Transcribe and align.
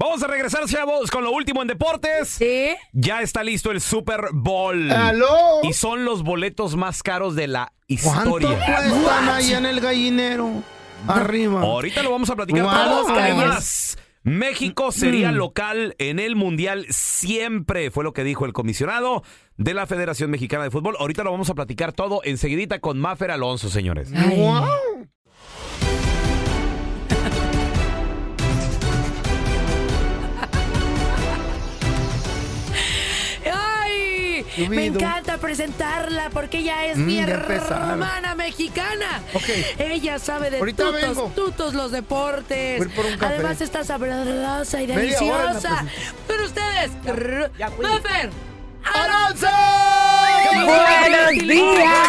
Vamos 0.00 0.22
a 0.22 0.26
regresar, 0.28 0.64
chavos, 0.64 1.10
con 1.10 1.22
lo 1.24 1.30
último 1.30 1.60
en 1.60 1.68
deportes. 1.68 2.30
Sí. 2.30 2.70
Ya 2.92 3.20
está 3.20 3.44
listo 3.44 3.70
el 3.70 3.82
Super 3.82 4.28
Bowl. 4.32 4.90
¡Aló! 4.90 5.60
Y 5.62 5.74
son 5.74 6.06
los 6.06 6.22
boletos 6.22 6.74
más 6.74 7.02
caros 7.02 7.36
de 7.36 7.46
la 7.48 7.72
¿Cuánto 8.02 8.40
historia. 8.40 8.58
cuestan 8.88 9.28
ahí 9.28 9.52
en 9.52 9.66
el 9.66 9.78
gallinero? 9.80 10.50
Arriba. 11.06 11.60
Ahorita 11.60 12.02
lo 12.02 12.10
vamos 12.12 12.30
a 12.30 12.36
platicar 12.36 12.62
Wow. 12.62 12.72
todo. 12.72 13.08
Las 13.08 13.18
calles. 13.18 13.34
Además, 13.38 13.98
México 14.22 14.90
sería 14.90 15.32
local 15.32 15.94
en 15.98 16.18
el 16.18 16.34
Mundial 16.34 16.86
siempre, 16.88 17.90
fue 17.90 18.02
lo 18.02 18.14
que 18.14 18.24
dijo 18.24 18.46
el 18.46 18.54
comisionado 18.54 19.22
de 19.58 19.74
la 19.74 19.86
Federación 19.86 20.30
Mexicana 20.30 20.64
de 20.64 20.70
Fútbol. 20.70 20.96
Ahorita 20.98 21.24
lo 21.24 21.30
vamos 21.32 21.50
a 21.50 21.54
platicar 21.54 21.92
todo 21.92 22.22
enseguidita 22.24 22.78
con 22.80 22.98
Mafer 22.98 23.30
Alonso, 23.32 23.68
señores. 23.68 24.10
Ay. 24.16 24.30
Me 34.68 34.86
encanta 34.86 35.38
presentarla 35.38 36.30
porque 36.30 36.58
ella 36.58 36.86
es 36.86 36.96
Mm, 36.98 37.06
mi 37.06 37.18
hermana 37.18 38.34
mexicana. 38.34 39.22
Ella 39.78 40.18
sabe 40.18 40.50
de 40.50 40.58
Ahorita 40.58 40.84
tutos, 40.84 41.00
vengo. 41.02 41.32
tutos 41.34 41.74
los 41.74 41.90
deportes. 41.92 42.78
Voy 42.78 42.88
por 42.88 43.06
un 43.06 43.16
café. 43.16 43.34
Además 43.34 43.60
está 43.60 43.84
sabrosa 43.84 44.82
y 44.82 44.86
deliciosa. 44.86 45.84
Con 46.26 46.40
ustedes, 46.40 46.90
Mafer. 47.80 48.30
¡Alonso! 48.94 49.46
Buenos 50.54 51.30
días. 51.32 52.08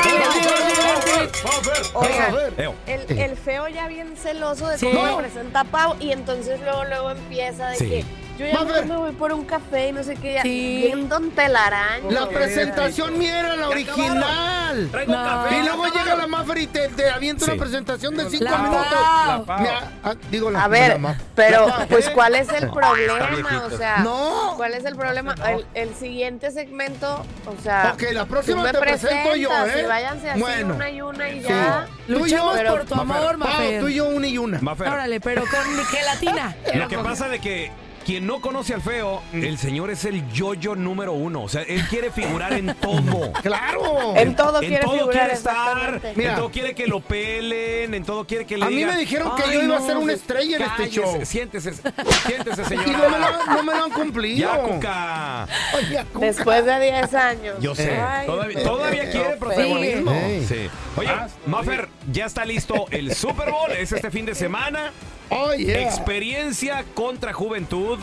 A. 1.96 2.72
El, 2.88 3.20
el 3.20 3.38
feo 3.38 3.68
ya 3.68 3.88
bien 3.88 4.16
celoso 4.16 4.68
de 4.68 4.78
Sí. 4.78 4.86
cómo 4.88 5.04
me 5.18 5.24
presenta 5.24 5.64
Pau 5.64 5.96
y 6.00 6.12
entonces 6.12 6.60
luego 6.62 6.84
luego 6.86 7.12
empieza 7.12 7.70
de 7.70 7.76
Sí. 7.78 7.90
que 7.90 8.06
yo 8.38 8.46
ya 8.46 8.62
mejor 8.64 8.86
me 8.86 8.96
voy 8.98 9.12
por 9.12 9.34
un 9.34 9.46
café 9.46 9.90
y 9.90 9.92
no 9.92 10.04
sé 10.04 10.16
qué, 10.16 10.34
ya, 10.36 10.42
Sí. 10.44 10.84
bien 10.86 11.10
don 11.10 11.32
telaraño. 11.32 12.10
La 12.12 12.28
presentación 12.30 13.18
mía 13.18 13.40
era 13.40 13.56
la 13.56 13.70
original. 13.70 14.88
Traigo 14.92 15.14
No. 15.14 15.24
café. 15.24 15.58
Y 15.58 15.62
luego 15.64 15.86
llega 15.88 16.16
la 16.16 16.28
Maffer 16.28 16.58
y 16.60 16.68
te, 16.68 16.88
te 16.90 17.10
avienta 17.10 17.46
Sí. 17.46 17.52
una 17.52 17.62
presentación 17.64 18.16
de 18.18 18.30
cinco 18.30 18.46
La 18.46 18.58
minutos. 18.58 18.86
Pau. 19.46 19.60
Mira, 19.60 19.92
ah, 20.04 20.16
digo 20.30 20.50
la 20.52 20.64
A 20.64 20.68
ver, 20.68 21.00
la 21.00 21.18
pero 21.36 21.68
La 21.68 21.86
pues. 21.88 22.10
¿cuál 22.10 22.36
es 22.36 22.50
el 22.50 22.70
problema? 22.70 23.64
O 23.72 23.78
sea, 23.78 23.98
No. 24.00 24.54
¿cuál 24.58 24.74
es 24.74 24.86
el 24.86 24.96
problema? 24.96 25.36
El, 25.48 25.66
el 25.74 25.96
siguiente 25.96 26.52
segmento, 26.52 27.26
o 27.46 27.62
sea, 27.62 27.92
Ok, 27.94 28.04
la 28.14 28.26
próxima 28.26 28.72
te 28.72 28.78
presento 28.80 29.36
yo, 29.36 29.50
¿eh? 29.66 29.82
y 29.84 29.86
váyanse 29.88 30.30
así 30.32 30.40
Bueno. 30.40 30.76
una 30.76 30.90
y 30.90 31.02
una 31.02 31.30
y 31.30 31.42
Sí. 31.42 31.48
ya. 31.48 31.88
Yo, 32.08 32.18
Luchemos 32.18 32.54
pero- 32.56 32.72
por 32.72 32.86
tu 32.86 32.96
amor, 32.96 33.38
Pau, 33.38 33.50
Mafer. 33.50 33.82
tú 33.82 33.88
y 33.88 33.96
yo 33.96 34.06
una 34.08 34.28
y 34.28 34.38
una. 34.38 34.60
Mafer, 34.62 34.88
Órale, 34.88 35.20
pero 35.20 35.42
con 35.42 35.86
gelatina. 35.86 36.56
lo 36.76 36.88
que 36.88 36.98
pasa 36.98 37.28
de 37.28 37.40
que 37.40 37.72
quien 38.06 38.26
no 38.28 38.42
conoce 38.42 38.74
al 38.74 38.82
feo, 38.82 39.22
el 39.34 39.58
señor 39.58 39.90
es 39.92 40.06
el 40.06 40.30
yoyo 40.32 40.76
número 40.76 41.14
uno. 41.14 41.44
O 41.44 41.50
sea, 41.50 41.62
él 41.64 41.84
quiere 41.88 42.12
figurar 42.12 42.54
en 42.54 42.74
todo. 42.76 43.32
¡Claro! 43.42 44.16
En 44.16 44.36
todo 44.36 44.62
en 44.62 44.68
quiere 44.68 44.84
todo 44.84 44.94
figurar, 44.98 45.18
quiere 45.20 45.34
estar. 45.34 46.02
Mira. 46.16 46.32
en 46.32 46.36
todo 46.38 46.50
quiere 46.52 46.74
que 46.76 46.88
lo 46.88 47.02
pelen, 47.02 47.94
en 47.94 48.04
todo 48.04 48.26
quiere 48.26 48.46
que 48.46 48.58
le 48.58 48.66
A 48.66 48.70
mí 48.70 48.76
digan, 48.78 48.94
me 48.96 49.00
dijeron 49.00 49.36
que 49.36 49.44
"Ay, 49.44 49.54
yo 49.54 49.62
iba 49.64 49.78
a 49.78 49.80
no, 49.80 49.86
ser 49.86 49.98
una 49.98 50.14
estrella 50.14 50.58
en 50.58 50.62
este 50.64 50.76
cállese, 50.78 51.02
show". 51.02 51.26
Siéntese, 51.26 51.74
siéntese, 51.74 52.66
señora. 52.66 52.88
Y 52.88 52.92
no 52.92 53.10
me, 53.10 53.20
lo, 53.20 53.46
no 53.46 53.64
me 53.64 53.74
lo 53.76 53.84
han 53.86 53.92
cumplido. 53.92 54.38
Ya, 54.50 54.64
Cuca. 54.64 55.44
Ay, 55.44 55.90
ya, 55.92 56.06
Cuca. 56.06 56.26
Después 56.26 56.66
de 56.66 56.80
10 56.80 57.14
años. 57.14 57.56
Yo 57.60 57.76
sé. 57.76 57.92
Ay, 58.00 58.28
todavía, 58.28 58.58
feo, 58.60 58.70
todavía 58.70 59.04
feo, 59.04 59.12
quiere 59.12 59.38
protagonismo. 59.38 60.12
Sí. 60.12 60.46
Sí. 60.48 60.70
Oye, 60.98 61.12
Maffer, 61.46 61.88
ya 62.12 62.26
está 62.26 62.46
listo 62.46 62.86
el 62.92 63.14
Super 63.16 63.52
Bowl. 63.52 63.72
Es 63.72 63.92
este 63.92 64.12
fin 64.12 64.26
de 64.26 64.36
semana. 64.36 64.92
Oh, 65.32 65.54
yeah. 65.54 65.82
Experiencia 65.84 66.84
contra 66.94 67.34
juventud. 67.34 67.98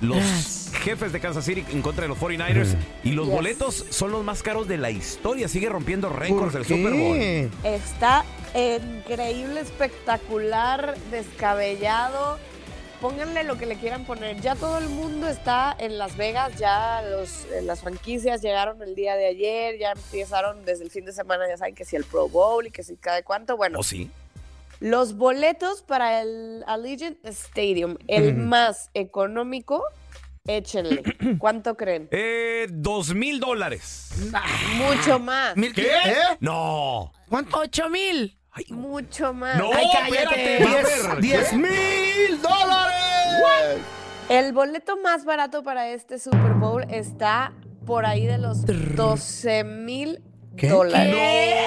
Los 0.00 0.70
jefes 0.84 1.12
de 1.12 1.18
Kansas 1.18 1.44
City 1.44 1.64
en 1.72 1.82
contra 1.82 2.02
de 2.02 2.08
los 2.08 2.18
49ers. 2.18 2.76
Y 3.02 3.10
los 3.12 3.26
Yes. 3.26 3.34
boletos 3.34 3.84
son 3.90 4.12
los 4.12 4.22
más 4.22 4.44
caros 4.44 4.68
de 4.68 4.76
la 4.76 4.90
historia. 4.90 5.48
Sigue 5.48 5.68
rompiendo 5.68 6.08
¿Por 6.08 6.20
récords 6.20 6.52
del? 6.52 6.64
Super 6.64 6.92
Bowl. 6.92 7.50
Está 7.64 8.24
increíble, 8.54 9.60
espectacular, 9.60 10.96
descabellado. 11.10 12.38
Pónganle 13.00 13.44
lo 13.44 13.56
que 13.58 13.66
le 13.66 13.76
quieran 13.76 14.04
poner. 14.04 14.40
Ya 14.40 14.54
todo 14.56 14.78
el 14.78 14.88
mundo 14.88 15.28
está 15.28 15.74
en 15.78 15.98
Las 15.98 16.16
Vegas, 16.16 16.56
ya 16.58 17.00
los, 17.02 17.44
eh, 17.52 17.62
las 17.62 17.80
franquicias 17.80 18.42
llegaron 18.42 18.82
el 18.82 18.94
día 18.96 19.14
de 19.14 19.26
ayer, 19.26 19.78
ya 19.78 19.92
empezaron 19.92 20.64
desde 20.64 20.82
el 20.84 20.90
fin 20.90 21.04
de 21.04 21.12
semana, 21.12 21.44
ya 21.48 21.56
saben 21.56 21.76
que 21.76 21.84
si 21.84 21.94
el 21.96 22.02
Pro 22.04 22.28
Bowl 22.28 22.66
y 22.66 22.70
que 22.72 22.82
si 22.82 22.96
cada 22.96 23.22
cuánto. 23.22 23.56
Bueno, 23.56 23.78
¿O 23.78 23.82
sí? 23.84 24.10
Los 24.80 25.16
boletos 25.16 25.82
para 25.82 26.20
el 26.22 26.62
Allegiant 26.66 27.18
Stadium, 27.24 27.96
el 28.06 28.34
más 28.34 28.90
económico, 28.94 29.82
échenle. 30.46 31.02
¿Cuánto 31.38 31.76
creen? 31.76 32.08
Eh, 32.10 32.66
dos 32.70 33.14
mil 33.14 33.40
dólares. 33.40 34.10
Mucho 34.76 35.18
más. 35.18 35.56
¿Mil 35.56 35.74
¿Qué? 35.74 35.86
¿Eh? 35.86 36.14
No. 36.40 37.12
¿Cuánto? 37.28 37.58
¡Ocho 37.58 37.88
mil! 37.90 38.38
Ay, 38.50 38.64
Mucho 38.70 39.32
más. 39.34 39.56
No, 39.58 39.70
Ay, 39.72 39.86
cállate. 39.92 40.56
espérate. 40.62 41.20
¡Diez, 41.20 41.52
mil 41.52 42.40
dólares! 42.42 43.78
El 44.28 44.52
boleto 44.52 44.96
más 44.98 45.24
barato 45.24 45.62
para 45.62 45.88
este 45.90 46.18
Super 46.18 46.54
Bowl 46.54 46.84
está 46.90 47.52
por 47.86 48.04
ahí 48.04 48.26
de 48.26 48.38
los 48.38 48.64
12 48.66 49.64
mil 49.64 50.22
¿Qué? 50.56 50.68
dólares. 50.68 51.14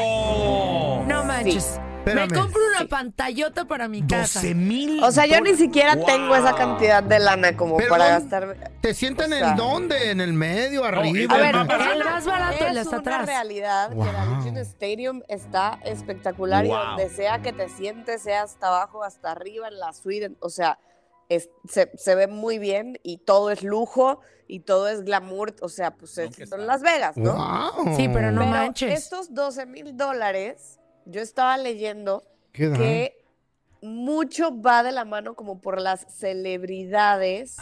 No. 0.04 1.04
No 1.06 1.24
manches. 1.24 1.80
Espérame. 2.02 2.32
Me 2.32 2.38
compro 2.38 2.62
una 2.78 2.88
pantallota 2.88 3.66
para 3.66 3.88
mi 3.88 4.02
casa. 4.08 4.40
12 4.42 4.56
mil. 4.56 5.04
O 5.04 5.12
sea, 5.12 5.28
yo 5.28 5.40
ni 5.42 5.56
siquiera 5.56 5.96
Wow. 5.96 6.06
tengo 6.06 6.36
esa 6.36 6.56
cantidad 6.56 7.04
de 7.04 7.20
lana 7.20 7.56
como 7.56 7.78
Pero 7.78 7.90
para 7.90 8.14
¿dónde- 8.20 8.30
gastar. 8.30 8.72
¿Te 8.82 8.94
sientan 8.96 9.32
O 9.32 9.36
sea- 9.36 9.52
en 9.52 9.56
dónde? 9.56 10.10
¿En 10.12 10.20
el 10.20 10.34
medio? 10.34 10.84
¿Arriba? 10.84 11.36
A 11.36 11.38
ver. 11.38 11.56
El 11.56 12.04
más 12.04 12.26
barato, 12.26 12.66
es 12.66 12.78
hasta 12.78 12.90
una 12.90 12.98
atrás. 13.00 13.26
realidad 13.28 13.90
que 13.90 13.94
el 13.94 14.00
Wow. 14.00 14.08
Allegiant 14.34 14.58
Stadium 14.58 15.22
está 15.28 15.80
espectacular 15.84 16.66
Wow. 16.66 16.74
y 16.76 16.86
donde 16.88 17.10
sea 17.10 17.40
que 17.44 17.54
te 17.54 17.70
sientes, 17.70 18.24
sea 18.24 18.44
hasta 18.44 18.68
abajo, 18.68 19.04
hasta 19.04 19.32
arriba, 19.32 19.68
en 19.68 19.78
la 19.80 19.94
suite, 19.94 20.32
o 20.40 20.50
sea, 20.50 20.80
es- 21.30 21.50
se, 21.70 21.92
se 21.96 22.16
ve 22.16 22.26
muy 22.28 22.58
bien 22.58 22.98
y 23.04 23.18
todo 23.20 23.52
es 23.52 23.62
lujo 23.64 24.22
y 24.48 24.62
todo 24.62 24.90
es 24.90 25.06
glamour, 25.06 25.56
o 25.62 25.70
sea, 25.70 25.92
pues 25.92 26.18
es- 26.18 26.50
son 26.50 26.66
Las 26.66 26.82
Vegas, 26.82 27.16
¿no? 27.16 27.34
Wow. 27.36 27.96
Sí, 27.96 28.10
pero 28.12 28.32
no 28.32 28.42
Pero 28.42 28.52
manches. 28.52 29.00
estos 29.04 29.34
12 29.34 29.66
mil 29.68 29.96
dólares, 29.96 30.80
yo 31.06 31.22
estaba 31.22 31.58
leyendo 31.58 32.24
que 32.54 33.18
mucho 33.82 34.62
va 34.62 34.84
de 34.84 34.92
la 34.92 35.06
mano 35.06 35.36
como 35.36 35.60
por 35.62 35.82
las 35.82 36.06
celebridades 36.10 37.58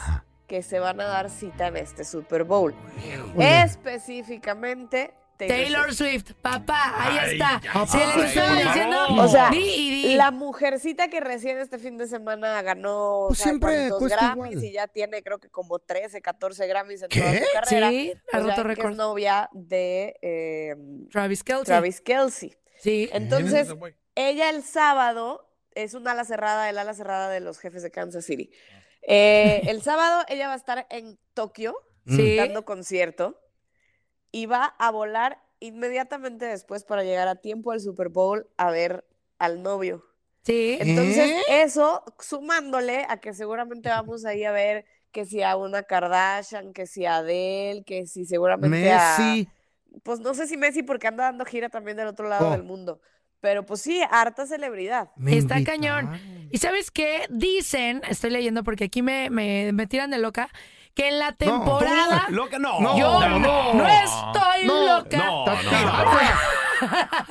que 0.46 0.62
se 0.62 0.78
van 0.80 1.00
a 1.00 1.04
dar 1.04 1.30
cita 1.30 1.68
en 1.68 1.76
este 1.76 2.04
Super 2.04 2.44
Bowl. 2.44 2.74
Híjole. 3.06 3.62
Específicamente 3.62 5.14
Taylor 5.38 5.94
Swift, 5.94 6.32
papá, 6.42 6.92
ahí 6.98 7.16
Ay, 7.18 7.32
está. 7.32 7.60
ya, 7.62 7.86
Se 7.86 7.96
les 7.98 8.14
ay, 8.16 8.22
estaba 8.26 8.54
diciendo. 8.56 9.06
O 9.20 9.26
sea, 9.28 9.48
di 9.48 9.58
y 9.58 9.90
di. 10.08 10.14
La 10.14 10.30
mujercita 10.32 11.08
que 11.08 11.20
recién 11.20 11.56
este 11.56 11.78
fin 11.78 11.96
de 11.96 12.06
semana 12.06 12.60
ganó 12.60 13.24
Pues 13.28 13.38
¿sabe 13.38 13.50
siempre 13.52 13.88
Grammys 13.88 14.52
igual. 14.56 14.64
y 14.64 14.72
ya 14.72 14.86
tiene 14.86 15.22
creo 15.22 15.38
que 15.38 15.48
como 15.48 15.78
13, 15.78 16.20
14 16.20 16.66
Grammys 16.66 17.02
en 17.04 17.08
¿Qué? 17.08 17.20
toda 17.20 17.32
su 17.32 17.44
carrera. 17.54 17.88
Sí, 17.88 18.12
ha 18.34 18.38
roto 18.40 18.62
récord. 18.64 18.90
es 18.90 18.96
novia 18.98 19.48
de 19.54 20.14
eh, 20.20 20.76
Travis 21.10 21.42
Kelce. 21.42 21.64
Travis 21.64 22.02
Kelsey. 22.02 22.54
Sí. 22.80 23.08
Entonces, 23.12 23.72
ella 24.14 24.50
el 24.50 24.62
sábado 24.62 25.48
es 25.74 25.94
una 25.94 26.12
ala 26.12 26.24
cerrada, 26.24 26.68
el 26.68 26.78
ala 26.78 26.94
cerrada 26.94 27.28
de 27.30 27.40
los 27.40 27.58
jefes 27.58 27.82
de 27.82 27.90
Kansas 27.90 28.24
City. 28.24 28.50
Eh, 29.02 29.62
el 29.66 29.82
sábado 29.82 30.24
ella 30.28 30.48
va 30.48 30.54
a 30.54 30.56
estar 30.56 30.86
en 30.90 31.18
Tokio 31.34 31.74
Sí. 32.06 32.36
dando 32.36 32.64
concierto 32.64 33.40
y 34.32 34.46
va 34.46 34.64
a 34.78 34.90
volar 34.90 35.38
inmediatamente 35.60 36.46
después 36.46 36.84
para 36.84 37.04
llegar 37.04 37.28
a 37.28 37.36
tiempo 37.36 37.72
al 37.72 37.80
Super 37.80 38.08
Bowl 38.08 38.48
a 38.56 38.70
ver 38.70 39.04
al 39.38 39.62
novio. 39.62 40.04
Sí. 40.42 40.78
Entonces, 40.80 41.30
¿Eh? 41.30 41.42
eso 41.62 42.02
sumándole 42.18 43.06
a 43.08 43.18
que 43.20 43.34
seguramente 43.34 43.90
vamos 43.90 44.24
ahí 44.24 44.44
a 44.44 44.52
ver 44.52 44.86
que 45.12 45.26
si 45.26 45.42
a 45.42 45.56
una 45.56 45.82
Kardashian, 45.82 46.72
que 46.72 46.86
si 46.86 47.04
a 47.04 47.16
Adele, 47.16 47.84
que 47.84 48.06
si 48.06 48.24
seguramente 48.24 48.90
a 48.90 49.16
Messi. 49.18 49.48
Pues 50.02 50.20
no 50.20 50.34
sé 50.34 50.46
si 50.46 50.56
Messi 50.56 50.82
porque 50.82 51.08
anda 51.08 51.24
dando 51.24 51.44
gira 51.44 51.68
también 51.68 51.96
del 51.96 52.06
otro 52.08 52.28
lado 52.28 52.48
Oh. 52.48 52.50
del 52.52 52.62
mundo. 52.62 53.00
Pero 53.40 53.64
pues 53.64 53.80
sí, 53.80 54.02
harta 54.10 54.46
celebridad. 54.46 55.08
Me 55.16 55.36
Está 55.38 55.58
invitaron. 55.58 56.06
cañón. 56.06 56.48
¿Y 56.50 56.58
sabes 56.58 56.90
qué? 56.90 57.26
Dicen, 57.30 58.02
estoy 58.08 58.30
leyendo 58.30 58.62
porque 58.64 58.84
aquí 58.84 59.00
me, 59.00 59.30
me, 59.30 59.72
me 59.72 59.86
tiran 59.86 60.10
de 60.10 60.18
loca, 60.18 60.50
que 60.94 61.08
en 61.08 61.18
la 61.18 61.32
temporada. 61.32 62.26
Loca, 62.30 62.58
no. 62.58 62.80
No, 62.80 62.98
Yo 62.98 63.18
no, 63.20 63.38
no, 63.38 63.74
no. 63.74 63.86
estoy 63.88 64.66
No, 64.66 64.98
loca. 64.98 65.16
no, 65.16 65.46
no. 65.46 65.54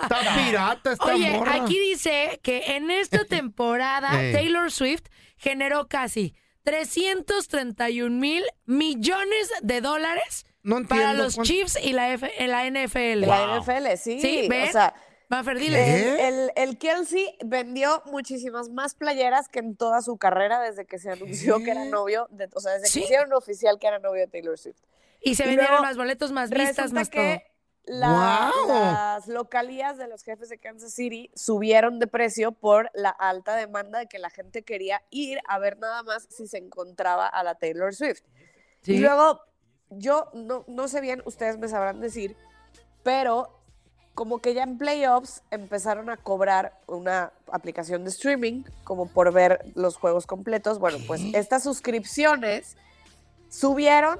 Está 0.01 0.35
pirata 0.45 0.91
esta 0.93 1.05
Oye, 1.05 1.37
morra. 1.37 1.55
aquí 1.63 1.77
dice 1.77 2.39
que 2.41 2.75
en 2.75 2.89
esta 2.89 3.25
temporada 3.29 4.19
Ey. 4.23 4.33
Taylor 4.33 4.71
Swift 4.71 5.03
generó 5.37 5.87
casi 5.87 6.33
331 6.63 8.09
mil 8.19 8.43
millones 8.65 9.51
de 9.61 9.81
dólares 9.81 10.45
No 10.63 10.85
para 10.87 11.13
los 11.13 11.35
cuánto- 11.35 11.47
Chiefs 11.51 11.77
y 11.81 11.93
la, 11.93 12.11
F- 12.13 12.31
en 12.43 12.51
la 12.51 12.65
NFL. 12.65 13.25
La 13.27 13.59
NFL, 13.59 13.95
sí. 13.97 14.19
Sí, 14.19 14.47
¿ven? 14.49 14.69
O 14.69 14.71
sea, 14.71 14.93
Mafer, 15.29 15.57
¿Qué? 15.57 15.63
dile. 15.63 16.27
el, 16.27 16.33
el, 16.35 16.51
el 16.55 16.77
Kelsey 16.77 17.37
vendió 17.45 18.01
muchísimas 18.07 18.69
más 18.69 18.95
playeras 18.95 19.47
que 19.47 19.59
en 19.59 19.75
toda 19.75 20.01
su 20.01 20.17
carrera 20.17 20.59
desde 20.59 20.85
que 20.85 20.97
se 20.99 21.11
anunció 21.11 21.59
que 21.63 21.71
era 21.71 21.85
novio, 21.85 22.27
de, 22.31 22.49
o 22.53 22.59
sea, 22.59 22.73
desde 22.73 22.87
¿Sí? 22.87 22.99
que 22.99 23.05
hicieron 23.05 23.31
oficial 23.33 23.77
que 23.79 23.87
era 23.87 23.99
novio 23.99 24.21
de 24.21 24.27
Taylor 24.27 24.57
Swift. 24.57 24.79
Y 25.21 25.35
se 25.35 25.43
y 25.43 25.47
vendieron 25.47 25.71
luego 25.73 25.83
más 25.85 25.97
boletos, 25.97 26.31
más 26.31 26.49
vistas, 26.49 26.91
más 26.93 27.09
que 27.09 27.43
todo. 27.85 27.97
la- 27.99 28.51
¡Guau! 28.55 28.67
las 28.69 29.27
localías 29.27 29.97
de 29.97 30.07
los 30.07 30.23
jefes 30.23 30.49
de 30.49 30.57
Kansas 30.57 30.93
City 30.93 31.29
subieron 31.35 31.99
de 31.99 32.07
precio 32.07 32.51
por 32.51 32.89
la 32.95 33.09
alta 33.09 33.55
demanda 33.55 33.99
de 33.99 34.07
que 34.07 34.17
la 34.17 34.29
gente 34.31 34.63
quería 34.63 35.03
ir 35.11 35.39
a 35.47 35.59
ver 35.59 35.77
nada 35.77 36.01
más 36.03 36.25
si 36.29 36.47
se 36.47 36.57
encontraba 36.57 37.27
a 37.27 37.43
la 37.43 37.55
Taylor 37.55 37.93
Swift. 37.93 38.23
Sí. 38.81 38.93
Y 38.93 38.97
luego, 38.99 39.41
yo 39.89 40.29
no, 40.33 40.63
no 40.67 40.87
sé 40.87 41.01
bien, 41.01 41.21
ustedes 41.25 41.57
me 41.57 41.67
sabrán 41.67 41.99
decir, 41.99 42.35
pero 43.03 43.59
como 44.13 44.39
que 44.39 44.53
ya 44.53 44.63
en 44.63 44.77
playoffs 44.77 45.43
empezaron 45.49 46.09
a 46.09 46.17
cobrar 46.17 46.77
una 46.87 47.31
aplicación 47.51 48.03
de 48.03 48.09
streaming 48.09 48.63
como 48.83 49.07
por 49.07 49.31
ver 49.31 49.65
los 49.75 49.95
juegos 49.95 50.27
completos. 50.27 50.77
Bueno, 50.77 50.97
pues 51.07 51.21
estas 51.33 51.63
suscripciones 51.63 52.75
subieron, 53.49 54.19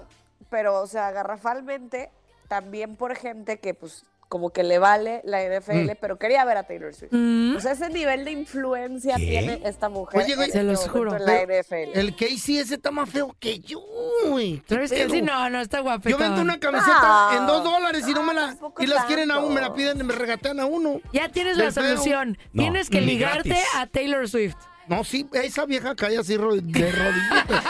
pero 0.50 0.80
o 0.80 0.88
sea, 0.88 1.12
garrafalmente, 1.12 2.12
también 2.48 2.96
por 2.96 3.16
gente 3.16 3.60
que 3.60 3.74
pues 3.74 4.06
como 4.30 4.52
que 4.52 4.64
le 4.64 4.78
vale 4.80 5.22
la 5.26 5.44
NFL, 5.44 5.92
pero 6.00 6.18
quería 6.20 6.46
ver 6.46 6.56
a 6.58 6.64
Taylor 6.64 6.94
Swift. 6.94 7.12
Mm. 7.12 7.56
O 7.58 7.60
sea, 7.60 7.72
ese 7.72 7.90
nivel 7.90 8.24
de 8.26 8.32
influencia 8.32 9.16
¿Qué? 9.18 9.26
tiene 9.26 9.60
esta 9.66 9.90
mujer 9.90 10.22
Oye, 10.22 10.36
güey, 10.36 10.48
en 10.48 10.52
Se 10.54 10.60
este 10.60 10.72
los 10.72 10.88
juro. 10.88 11.16
en 11.18 11.26
la 11.26 11.42
NFL. 11.44 11.98
El 12.00 12.16
Casey 12.16 12.60
ese 12.60 12.76
está 12.76 12.92
más 12.92 13.10
feo 13.10 13.36
que 13.40 13.60
yo, 13.60 13.82
güey. 14.28 14.60
¿Qué 14.68 14.76
¿Sabes 14.76 14.92
qué? 14.92 15.10
Sí, 15.10 15.22
no, 15.24 15.50
no, 15.50 15.60
está 15.60 15.80
guapo. 15.80 16.08
Yo 16.08 16.18
vendo 16.18 16.42
una 16.42 16.60
camiseta 16.60 17.30
No. 17.32 17.38
en 17.40 17.48
dos 17.48 17.64
dólares 17.64 18.08
y 18.08 18.14
no 18.14 18.22
me 18.24 18.34
la... 18.36 18.48
tampoco 18.50 18.84
Y 18.84 18.88
las 18.88 19.06
quieren 19.06 19.32
a 19.32 19.40
uno, 19.40 19.50
me 19.50 19.62
la 19.62 19.74
piden 19.74 20.00
y 20.00 20.04
me 20.04 20.14
regatean 20.14 20.60
a 20.60 20.66
uno. 20.68 21.02
Ya 21.12 21.30
tienes 21.30 21.58
la 21.58 21.72
solución. 21.72 22.38
No, 22.54 22.62
Tienes 22.64 22.90
que 22.90 23.02
ligarte 23.02 23.50
gratis. 23.50 23.66
a 23.76 23.88
Taylor 23.88 24.30
Swift. 24.30 24.56
No, 24.90 25.04
sí, 25.04 25.28
esa 25.34 25.66
vieja 25.66 25.96
cae 25.96 26.18
así 26.18 26.36
ro- 26.38 26.56
de 26.56 26.92
rodillitas. 26.92 27.64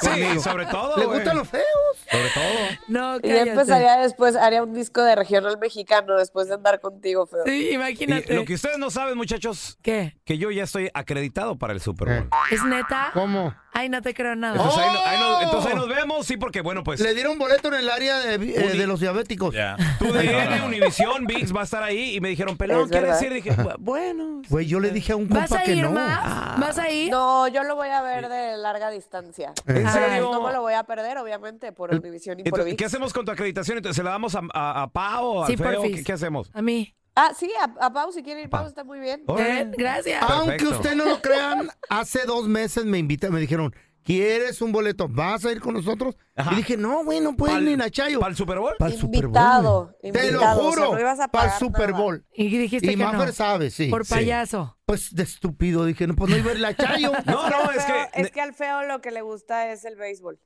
Sí, 0.00 0.40
sobre 0.40 0.66
todo. 0.66 0.96
¿Le 0.96 1.04
güey. 1.06 1.18
gustan 1.18 1.36
los 1.38 1.48
feos? 1.48 1.64
Sobre 2.10 2.28
todo. 2.30 2.78
No, 2.88 3.16
Y 3.16 3.20
cállate. 3.20 3.50
empezaría 3.50 3.96
después, 3.98 4.36
haría 4.36 4.62
un 4.62 4.72
disco 4.74 5.02
de 5.02 5.14
regional 5.14 5.58
mexicano 5.58 6.16
después 6.16 6.48
de 6.48 6.54
andar 6.54 6.80
contigo, 6.80 7.26
feo. 7.26 7.40
Sí, 7.46 7.68
Y 7.70 7.74
imagínate. 7.74 8.34
lo 8.34 8.44
que 8.44 8.54
ustedes 8.54 8.78
no 8.78 8.90
saben, 8.90 9.16
muchachos, 9.16 9.78
¿Qué? 9.82 10.16
que 10.24 10.38
yo 10.38 10.50
ya 10.50 10.64
estoy 10.64 10.90
acreditado 10.94 11.56
para 11.58 11.72
el 11.72 11.80
Super 11.80 12.08
Bowl. 12.08 12.28
¿Es 12.50 12.62
neta? 12.64 13.10
¿Cómo? 13.14 13.54
Ay, 13.74 13.88
no 13.88 14.02
te 14.02 14.12
creo 14.12 14.36
nada. 14.36 14.56
Entonces, 14.56 14.78
ahí, 14.82 14.92
no- 14.92 15.00
ahí 15.00 15.18
no- 15.18 15.38
¡Oh! 15.38 15.42
entonces 15.42 15.70
ahí 15.70 15.76
nos 15.78 15.88
vemos, 15.88 16.26
sí, 16.26 16.36
porque 16.36 16.60
bueno, 16.60 16.84
pues. 16.84 17.00
Le 17.00 17.14
dieron 17.14 17.38
boleto 17.38 17.68
en 17.68 17.74
el 17.74 17.88
área 17.90 18.18
de, 18.18 18.34
eh, 18.34 18.64
Uni- 18.68 18.78
de 18.78 18.86
los 18.86 19.00
diabéticos. 19.00 19.54
Tu 19.98 20.12
DN, 20.12 20.62
Univisión, 20.66 21.24
VIX 21.26 21.54
va 21.56 21.62
a 21.62 21.64
estar 21.64 21.82
ahí 21.82 22.16
y 22.16 22.20
me 22.20 22.28
dijeron, 22.28 22.56
pelón, 22.58 22.84
Es 22.84 22.90
¿qué 22.90 23.00
verdad. 23.00 23.14
decir? 23.18 23.32
Dije, 23.32 23.50
"Bu- 23.56 23.76
bueno. 23.78 24.42
Güey, 24.48 24.66
yo 24.66 24.78
le 24.80 24.90
dije 24.90 25.12
a 25.12 25.16
un 25.16 25.28
¿Vas 25.28 25.48
compa 25.48 25.64
que 25.64 25.72
ir 25.74 25.84
no. 25.84 25.92
más? 25.92 26.11
¿Vas 26.58 26.78
a 26.78 26.90
ir? 26.90 27.10
No, 27.10 27.48
yo 27.48 27.62
lo 27.64 27.76
voy 27.76 27.88
a 27.88 28.02
ver 28.02 28.28
de 28.28 28.56
larga 28.56 28.90
distancia. 28.90 29.52
¿En 29.66 29.88
serio? 29.90 30.30
No 30.32 30.42
me 30.46 30.52
lo 30.52 30.60
voy 30.60 30.74
a 30.74 30.84
perder, 30.84 31.18
obviamente, 31.18 31.72
por 31.72 31.94
Univision 31.94 32.40
y 32.40 32.44
por 32.44 32.64
ViX. 32.64 32.76
¿Qué 32.76 32.84
hacemos 32.84 33.12
con 33.12 33.24
tu 33.24 33.32
acreditación? 33.32 33.78
Entonces, 33.78 33.96
¿se 33.96 34.02
la 34.02 34.10
damos 34.10 34.34
a, 34.34 34.42
a, 34.52 34.82
a 34.82 34.86
Pau, 34.88 35.42
al 35.44 35.48
Sí. 35.48 35.56
¿Qué, 35.56 36.04
qué 36.04 36.12
hacemos? 36.12 36.50
A 36.54 36.62
mí. 36.62 36.94
Ah, 37.14 37.32
sí, 37.36 37.50
a, 37.60 37.86
a 37.86 37.92
Pau, 37.92 38.10
si 38.12 38.22
quiere 38.22 38.42
ir, 38.42 38.48
Pau 38.50 38.62
Pa. 38.62 38.68
está 38.68 38.84
muy 38.84 38.98
bien. 38.98 39.24
¿Eh? 39.38 39.70
Gracias. 39.76 40.22
Aunque 40.22 40.66
usted 40.66 40.94
no 40.94 41.04
lo 41.04 41.20
crean, 41.20 41.68
hace 41.90 42.24
dos 42.24 42.48
meses 42.48 42.84
me 42.86 42.98
invitaron, 42.98 43.34
me 43.34 43.40
dijeron, 43.40 43.74
¿quieres 44.04 44.60
un 44.62 44.72
boleto? 44.72 45.08
¿Vas 45.08 45.44
a 45.44 45.52
ir 45.52 45.60
con 45.60 45.74
nosotros? 45.74 46.16
Ajá. 46.36 46.52
Y 46.52 46.56
dije, 46.56 46.76
no, 46.76 47.04
güey, 47.04 47.20
no 47.20 47.36
puedes 47.36 47.56
¿Pal- 47.56 47.64
ni 47.64 47.76
Nachayo. 47.76 48.20
¿Para 48.20 48.30
el 48.30 48.36
Super 48.36 48.58
Bowl? 48.58 48.74
Para 48.78 48.92
el 48.92 48.98
Super 49.00 49.26
Bowl. 49.28 49.94
Te 50.02 50.08
lo 50.12 50.24
invitado, 50.24 50.60
o 50.60 50.72
sea, 50.72 50.82
juro. 50.84 50.92
no 50.94 51.00
ibas 51.00 51.20
a 51.20 51.28
para 51.28 51.52
el 51.52 51.58
Super 51.58 51.90
nada. 51.90 52.02
Bowl. 52.02 52.24
Y 52.34 52.56
dijiste 52.58 52.86
Y 52.86 52.90
que 52.90 52.96
Maffer 52.96 53.26
no. 53.28 53.32
sabe, 53.32 53.70
sí. 53.70 53.88
Por 53.88 54.04
sí. 54.06 54.14
payaso. 54.14 54.76
Pues 54.86 55.14
de 55.14 55.22
estúpido, 55.22 55.84
dije, 55.84 56.06
no, 56.06 56.14
pues 56.16 56.30
no 56.30 56.36
iba 56.36 56.50
a 56.50 56.54
ir 56.54 56.60
la 56.60 56.74
Chayo. 56.76 57.12
No, 57.26 57.48
no, 57.50 57.70
es 57.72 57.84
que. 57.84 58.08
es 58.20 58.30
que 58.30 58.40
al 58.40 58.54
feo 58.54 58.82
lo 58.84 59.00
que 59.00 59.10
le 59.10 59.22
gusta 59.22 59.72
es 59.72 59.84
el 59.84 59.96
béisbol. 59.96 60.38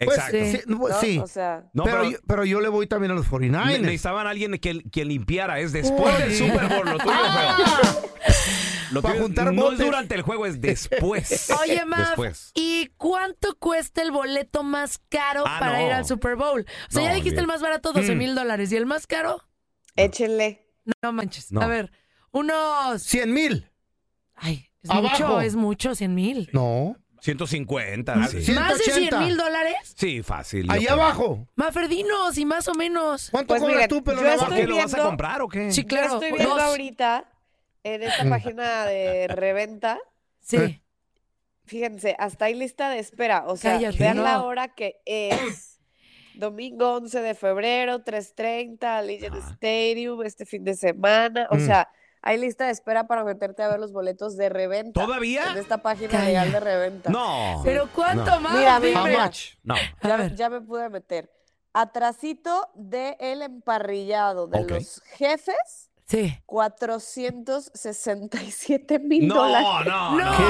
Pues, 0.00 0.16
Exacto. 0.16 0.36
Sí. 0.38 0.52
sí, 0.52 0.60
no, 0.66 0.78
pues, 0.78 0.94
¿no? 0.94 1.00
sí. 1.00 1.18
O 1.18 1.26
sea, 1.26 1.64
No, 1.72 1.82
pero, 1.82 1.96
pero, 1.98 2.10
yo, 2.10 2.18
pero 2.24 2.44
yo 2.44 2.60
le 2.60 2.68
voy 2.68 2.86
también 2.86 3.10
a 3.10 3.14
los 3.14 3.24
ne- 3.32 3.50
49ers. 3.50 3.80
necesitaban 3.80 4.28
a 4.28 4.30
alguien 4.30 4.52
que, 4.58 4.82
que 4.92 5.04
limpiara. 5.04 5.58
Es 5.58 5.72
después 5.72 6.16
del 6.18 6.36
Super 6.36 6.68
Bowl, 6.68 6.86
lo 6.88 6.98
tuyo, 6.98 7.12
feo. 7.12 8.02
Lo 8.92 9.02
Pa' 9.02 9.10
tuyo 9.10 9.22
juntar 9.22 9.52
no 9.52 9.72
es 9.72 9.78
durante 9.78 10.14
el 10.14 10.22
juego, 10.22 10.46
es 10.46 10.60
después. 10.60 11.50
Oye, 11.62 11.84
Maf, 11.84 12.08
Después. 12.08 12.50
¿y 12.54 12.86
cuánto 12.96 13.56
cuesta 13.58 14.02
el 14.02 14.10
boleto 14.10 14.62
más 14.62 14.98
caro 15.08 15.44
Ah, 15.46 15.58
para 15.60 15.78
no. 15.80 15.86
ir 15.86 15.92
al 15.92 16.04
Super 16.06 16.36
Bowl? 16.36 16.60
O 16.62 16.90
sea, 16.92 17.02
No, 17.02 17.08
ya 17.08 17.14
dijiste 17.14 17.40
olvídate. 17.40 17.40
el 17.40 17.46
más 17.46 17.60
barato, 17.62 17.92
12 17.92 18.14
mil 18.14 18.34
dólares. 18.34 18.72
¿Y 18.72 18.76
el 18.76 18.86
más 18.86 19.06
caro? 19.06 19.42
échenle. 19.96 20.66
No 21.02 21.12
manches. 21.12 21.50
No. 21.52 21.60
A 21.60 21.66
ver, 21.66 21.90
unos... 22.30 23.02
100 23.02 23.32
mil. 23.32 23.70
Ay, 24.36 24.70
es 24.82 24.90
Abajo. 24.90 25.08
mucho, 25.10 25.40
es 25.40 25.56
mucho, 25.56 25.94
100 25.94 26.14
mil. 26.14 26.48
No. 26.52 26.96
150. 27.20 28.14
Sí. 28.14 28.20
¿Más 28.20 28.32
de 28.32 28.42
100 28.42 28.54
180. 28.94 29.20
mil 29.20 29.36
dólares? 29.36 29.74
Sí, 29.96 30.22
fácil. 30.22 30.66
yo 30.66 30.72
Allá 30.72 30.86
creo. 30.92 31.02
abajo. 31.02 31.48
Maferdinos, 31.56 32.38
y 32.38 32.44
más 32.44 32.68
o 32.68 32.74
menos. 32.74 33.28
¿Cuánto 33.32 33.48
Pues 33.48 33.60
cobras 33.60 33.76
miren, 33.76 33.88
tú, 33.88 34.04
pelón 34.04 34.22
yo 34.24 34.30
estoy 34.30 34.56
qué 34.56 34.66
lo 34.68 34.76
vas 34.76 34.94
a 34.94 34.98
comprar 35.02 35.42
o 35.42 35.48
qué? 35.48 35.72
Sí, 35.72 35.82
Yo 35.82 35.88
claro. 35.88 36.14
estoy 36.14 36.30
viendo 36.32 36.54
dos. 36.54 36.62
ahorita 36.62 37.24
en 37.84 38.02
esta 38.02 38.24
página 38.28 38.84
de 38.86 39.28
reventa. 39.28 39.98
Sí. 40.40 40.82
Fíjense, 41.66 42.16
hasta 42.18 42.46
hay 42.46 42.54
lista 42.54 42.88
de 42.90 42.98
espera. 42.98 43.44
O 43.46 43.56
sea, 43.56 43.74
Cállate, 43.74 43.98
vean 43.98 44.16
no. 44.18 44.22
la 44.22 44.42
hora 44.42 44.68
que 44.68 45.00
es. 45.04 45.78
Domingo 46.34 46.94
11 46.94 47.20
de 47.20 47.34
febrero, 47.34 48.04
3.30, 48.04 48.84
Allegiant 48.84 49.34
Stadium, 49.36 50.22
este 50.22 50.46
fin 50.46 50.62
de 50.64 50.74
semana. 50.74 51.48
O 51.50 51.56
Mm. 51.56 51.66
sea, 51.66 51.90
hay 52.22 52.38
lista 52.38 52.66
de 52.66 52.70
espera 52.72 53.08
para 53.08 53.24
meterte 53.24 53.62
a 53.64 53.68
ver 53.68 53.80
los 53.80 53.92
boletos 53.92 54.36
de 54.36 54.48
reventa. 54.48 55.04
¿Todavía? 55.04 55.50
En 55.50 55.58
esta 55.58 55.78
página 55.78 56.10
Calla. 56.12 56.24
legal 56.26 56.52
de 56.52 56.60
reventa. 56.60 57.10
No. 57.10 57.60
Pero 57.64 57.88
¿cuánto 57.92 58.24
No. 58.36 58.40
más? 58.40 58.54
Mira, 58.56 58.78
mira, 58.78 59.24
much? 59.24 59.54
No. 59.64 59.74
Ver. 60.00 60.34
Ya 60.36 60.48
me 60.48 60.60
pude 60.60 60.88
meter. 60.90 61.28
Atrasito 61.72 62.68
de 62.74 63.16
el 63.20 63.42
emparrillado 63.42 64.46
de 64.46 64.62
los 64.64 65.02
jefes, 65.16 65.87
Sí. 66.08 66.34
467 66.46 68.98
mil 68.98 69.28
No, 69.28 69.34
dólares. 69.34 69.68
no, 69.86 70.18
no. 70.18 70.36
¿Qué? 70.36 70.42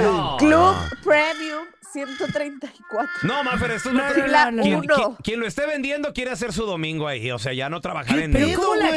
No, 0.00 0.36
Club. 0.36 0.74
Premium, 1.04 1.64
134. 1.92 3.08
No, 3.22 3.44
Mafer, 3.44 3.70
esto 3.70 3.92
No, 3.92 4.02
no. 4.50 4.62
Quien, 4.62 4.80
quien- 4.80 5.14
quien 5.22 5.38
lo 5.40 5.46
esté 5.46 5.64
vendiendo 5.66 6.12
quiere 6.12 6.32
hacer 6.32 6.52
su 6.52 6.66
domingo 6.66 7.06
ahí, 7.06 7.30
o 7.30 7.38
sea, 7.38 7.52
ya 7.52 7.68
no 7.68 7.80
trabajar 7.80 8.16
¿Qué 8.18 8.24
en 8.24 8.32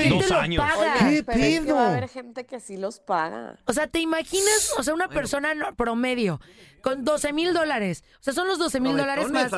dos 0.09 0.31
años. 0.31 0.65
paga? 0.65 0.93
¿Qué 0.97 1.23
pero 1.23 1.39
es 1.39 1.61
que 1.65 1.71
va 1.73 1.85
a 1.85 1.89
haber 1.91 2.09
gente 2.09 2.45
que 2.47 2.59
sí 2.59 2.77
los 2.77 2.99
paga. 2.99 3.59
O 3.65 3.73
sea, 3.73 3.85
¿te 3.87 3.99
imaginas? 3.99 4.73
O 4.79 4.83
sea, 4.83 4.95
una 4.95 5.09
persona 5.09 5.53
promedio 5.77 6.41
con 6.81 7.03
12 7.03 7.33
mil 7.33 7.53
dólares. 7.53 8.03
O 8.19 8.23
sea, 8.23 8.33
son 8.33 8.47
los 8.47 8.57
12 8.59 8.79
mil 8.79 8.95
dólares 8.97 9.29
más 9.29 9.51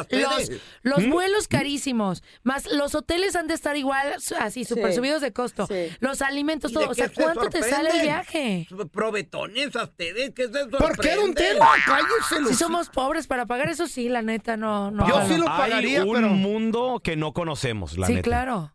los, 0.83 1.03
¿Mm? 1.05 1.09
vuelos 1.11 1.47
carísimos, 1.47 2.23
más 2.43 2.71
los 2.71 2.95
hoteles 2.95 3.35
han 3.35 3.47
de 3.47 3.53
estar 3.53 3.75
igual, 3.77 4.15
así, 4.39 4.65
súper 4.65 4.89
Sí. 4.91 4.97
subidos 4.97 5.21
de 5.21 5.31
costo. 5.33 5.67
Sí. 5.67 5.87
Los 5.99 6.21
alimentos, 6.21 6.71
¿Y 6.71 6.75
de 6.75 6.79
todo. 6.81 6.91
O 6.91 6.93
sea, 6.93 7.07
se 7.09 7.13
¿cuánto 7.13 7.49
te 7.49 7.61
sale 7.63 7.89
el 7.89 8.01
viaje? 8.01 8.67
Provetones 8.91 9.75
a 9.75 9.83
ustedes, 9.83 10.31
¿qué 10.35 10.47
se 10.47 10.65
¿Por 10.67 10.97
qué 10.99 11.11
era 11.11 11.21
un 11.21 11.33
tema? 11.33 11.67
Cállese 11.85 12.49
Si 12.49 12.55
somos 12.55 12.89
pobres 12.89 13.27
para 13.27 13.45
pagar 13.45 13.69
eso, 13.69 13.87
sí, 13.87 14.09
la 14.09 14.21
neta, 14.21 14.57
no. 14.57 14.91
no 14.91 15.07
Yo 15.07 15.27
sí 15.27 15.37
lo 15.37 15.49
Hay 15.49 15.57
pagaría, 15.71 16.03
un 16.03 16.13
pero- 16.15 16.29
mundo 16.29 17.01
que 17.03 17.15
no 17.15 17.33
conocemos, 17.33 17.97
la 17.97 18.07
Sí, 18.07 18.13
neta. 18.15 18.23
claro. 18.23 18.73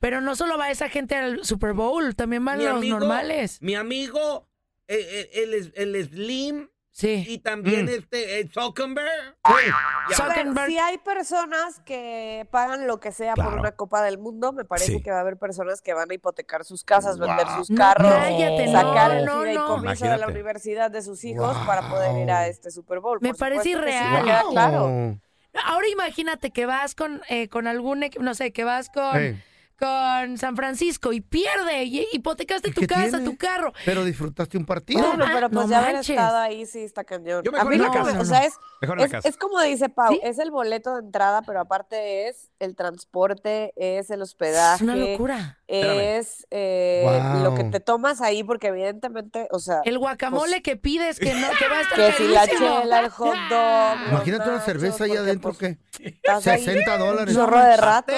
Pero 0.00 0.20
no 0.20 0.36
solo 0.36 0.58
va 0.58 0.70
esa 0.70 0.88
gente 0.88 1.14
al 1.16 1.44
Super 1.44 1.72
Bowl, 1.72 2.14
también 2.14 2.44
van 2.44 2.62
los 2.62 2.84
normales. 2.84 3.58
Mi 3.62 3.74
amigo, 3.74 4.46
eh, 4.86 5.30
eh, 5.34 5.42
el, 5.44 5.72
el 5.96 6.04
Slim 6.08 6.68
Sí. 6.96 7.24
y 7.28 7.38
también 7.38 7.86
Mm. 7.86 7.88
este 7.88 8.38
el 8.38 8.52
Zuckerberg. 8.52 9.04
Ver, 9.42 10.14
Zuckerberg. 10.14 10.68
si 10.68 10.78
hay 10.78 10.96
personas 10.98 11.80
que 11.84 12.46
pagan 12.52 12.86
lo 12.86 13.00
que 13.00 13.10
sea 13.10 13.34
por 13.34 13.52
una 13.54 13.72
Copa 13.72 14.00
del 14.02 14.16
Mundo, 14.16 14.52
me 14.52 14.64
parece 14.64 14.92
Sí. 14.92 15.02
que 15.02 15.10
va 15.10 15.16
a 15.16 15.20
haber 15.22 15.36
personas 15.36 15.82
que 15.82 15.92
van 15.92 16.08
a 16.08 16.14
hipotecar 16.14 16.64
sus 16.64 16.84
casas, 16.84 17.18
vender 17.18 17.48
sus 17.56 17.68
No, 17.68 17.78
carros, 17.78 18.12
cállate, 18.14 18.70
sacar 18.70 19.10
no, 19.10 19.18
el 19.18 19.24
no, 19.24 19.34
no. 19.34 19.42
fideicomiso 19.42 20.04
de 20.06 20.18
la 20.18 20.28
universidad 20.28 20.88
de 20.88 21.02
sus 21.02 21.24
hijos 21.24 21.56
para 21.66 21.88
poder 21.88 22.16
ir 22.22 22.30
a 22.30 22.46
este 22.46 22.70
Super 22.70 23.00
Bowl. 23.00 23.18
Me 23.20 23.30
Por 23.30 23.38
parece 23.38 23.62
sí, 23.64 23.70
irreal. 23.70 24.12
me 24.12 24.22
queda 24.24 24.42
Wow. 24.44 24.52
claro. 24.52 25.18
Ahora 25.66 25.88
imagínate 25.88 26.52
que 26.52 26.64
vas 26.66 26.94
con, 26.94 27.22
eh, 27.28 27.48
con 27.48 27.66
algún, 27.66 28.04
no 28.20 28.34
sé, 28.34 28.52
que 28.52 28.62
vas 28.62 28.88
con. 28.88 29.42
Con 29.78 30.38
San 30.38 30.56
Francisco 30.56 31.12
y 31.12 31.20
pierde 31.20 31.84
y 31.84 32.06
hipotecaste 32.12 32.70
¿Y 32.70 32.72
tu 32.72 32.86
casa, 32.86 33.10
tiene? 33.18 33.24
tu 33.24 33.36
carro. 33.36 33.72
Pero 33.84 34.04
disfrutaste 34.04 34.56
un 34.56 34.64
partido. 34.66 35.00
No, 35.00 35.08
Bueno, 35.16 35.24
pero 35.34 35.50
pues 35.50 35.66
no 35.66 35.70
ya 35.70 35.78
haber 35.80 35.96
estado 35.96 36.38
ahí 36.38 36.64
sí 36.66 36.80
está 36.82 37.04
cañón. 37.04 37.42
Yo 37.44 37.50
A 37.50 37.64
mejor 37.64 37.68
mí 37.70 37.74
en 37.76 37.82
la 37.82 37.86
lo 37.88 37.92
que 37.92 37.98
casa. 37.98 38.12
me- 38.14 38.20
o 38.20 38.24
sea, 38.24 38.44
es, 38.44 38.54
Mejor 38.80 38.96
en 38.96 39.00
la 39.00 39.06
es, 39.06 39.12
casa. 39.12 39.28
es 39.28 39.36
como 39.36 39.60
dice 39.60 39.88
Pau, 39.88 40.12
¿Sí? 40.12 40.20
es 40.22 40.38
el 40.38 40.50
boleto 40.50 40.94
de 40.94 41.00
entrada, 41.00 41.42
pero 41.42 41.60
aparte 41.60 42.28
es 42.28 42.50
el 42.60 42.76
transporte, 42.76 43.72
es 43.76 44.10
el 44.10 44.22
hospedaje. 44.22 44.76
Es 44.76 44.82
una 44.82 44.96
locura. 44.96 45.58
Es 45.66 46.46
eh, 46.50 47.20
lo 47.42 47.54
que 47.54 47.64
te 47.64 47.80
tomas 47.80 48.20
ahí, 48.20 48.44
porque 48.44 48.68
evidentemente, 48.68 49.48
o 49.50 49.58
sea, 49.58 49.80
El 49.84 49.98
guacamole 49.98 50.62
que 50.62 50.76
pides 50.76 51.18
que 51.18 51.34
no 51.34 51.48
que 51.58 51.68
va 51.68 51.78
a 51.78 51.80
estar 51.82 51.96
Pues, 51.98 52.16
que 52.16 52.22
si 52.26 52.28
la 52.32 52.40
carísimo. 52.46 52.80
chela, 52.82 53.00
el 53.00 53.08
hot 53.10 53.36
dog. 53.50 53.96
Imagínate 54.10 54.48
una 54.50 54.60
cerveza 54.60 55.04
ahí 55.04 55.16
adentro 55.16 55.52
pues, 55.54 55.58
que 55.58 55.78
estás 56.08 56.46
ahí 56.46 56.64
60 56.64 56.98
dólares. 56.98 57.34
Un 57.34 57.40
zorro 57.42 57.58
de 57.58 57.72
A 57.72 57.76
rato. 57.76 58.12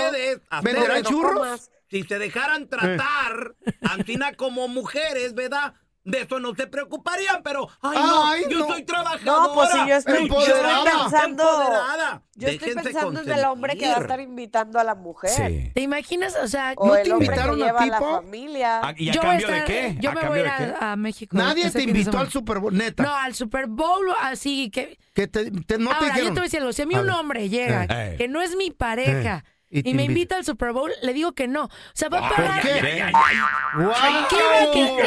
a 0.51 0.61
¿Venderán 0.61 1.03
churros? 1.05 1.46
Si 1.89 2.03
se 2.03 2.19
dejaran 2.19 2.69
tratar, 2.69 3.55
Antina 3.83 4.33
como 4.35 4.67
mujeres, 4.69 5.35
¿verdad? 5.35 5.75
De 6.03 6.21
eso 6.21 6.39
no 6.39 6.55
se 6.55 6.69
preocuparían, 6.69 7.43
pero 7.43 7.69
ay 7.83 7.99
no, 7.99 8.27
Ay, 8.29 8.45
yo 8.49 8.61
no. 8.61 8.67
soy 8.69 8.85
trabajadora. 8.85 9.25
No, 9.49 9.55
pues 9.55 9.71
si 9.71 9.89
yo 9.89 9.97
estoy, 9.97 10.15
yo 10.15 10.21
Empoderada. 10.21 10.79
estoy 10.85 11.01
pensando, 11.03 11.43
Empoderada. 11.43 12.23
yo 12.37 12.49
estoy 12.49 12.69
Déjense 12.69 12.91
pensando 12.93 13.21
en 13.23 13.33
el 13.33 13.45
hombre 13.45 13.77
que 13.77 13.89
va 13.89 13.97
a 13.97 14.01
estar 14.03 14.21
invitando 14.21 14.79
a 14.79 14.85
la 14.85 14.95
mujer. 14.95 15.31
Sí. 15.31 15.73
¿Te 15.75 15.81
imaginas? 15.81 16.37
O 16.41 16.47
sea, 16.47 16.75
O 16.77 16.87
¿No 16.87 16.95
el 16.97 17.03
te 17.03 17.09
invitaron 17.11 17.61
a 17.61 17.73
la 17.73 17.99
familia. 18.01 18.81
Ah, 18.85 18.95
¿Y 18.97 19.09
a 19.09 19.13
yo 19.15 19.21
voy 19.21 19.31
a 19.31 19.33
cambio 19.41 19.49
de 19.51 19.65
qué? 19.65 19.97
Yo 19.99 20.11
¿A 20.11 20.15
me 20.15 20.29
voy 20.29 20.39
a 20.39 20.43
ir 20.43 20.49
a, 20.79 20.93
a 20.93 20.97
México. 20.97 21.37
Nadie 21.37 21.67
ese 21.67 21.79
te 21.79 21.83
invitó 21.85 22.19
al 22.21 22.31
Super 22.31 22.61
Bowl, 22.61 22.73
neta. 22.77 23.03
No, 23.03 23.13
al 23.13 23.35
Super 23.35 23.67
Bowl, 23.67 24.07
así 24.23 24.71
que... 24.71 24.99
que 25.13 25.27
te, 25.27 25.51
te- 25.51 25.79
no 25.79 25.91
te 25.91 25.97
Ahora, 25.97 26.19
yo 26.19 26.25
te 26.27 26.31
voy 26.31 26.39
a 26.39 26.43
decir 26.43 26.61
algo. 26.61 26.73
Si 26.73 26.83
a 26.83 26.87
mí 26.87 26.95
A 26.95 27.01
un 27.01 27.07
ver. 27.07 27.17
hombre 27.17 27.49
llega, 27.49 27.85
Eh. 27.91 28.15
que 28.17 28.29
no 28.29 28.41
es 28.43 28.55
mi 28.55 28.71
pareja, 28.71 29.43
Eh, 29.45 29.56
y 29.85 29.95
me 29.95 30.05
invita. 30.05 30.37
al 30.37 30.45
Super 30.45 30.73
Bowl, 30.73 30.93
le 31.03 31.13
digo 31.13 31.33
que 31.33 31.49
no. 31.49 31.65
O 31.65 31.71
sea, 31.95 32.09
va 32.09 32.19
a 32.19 32.29
¿Por 32.29 32.37
pagar... 32.37 32.63
qué? 32.63 32.69
¿Qué 32.81 33.13
va 33.13 33.21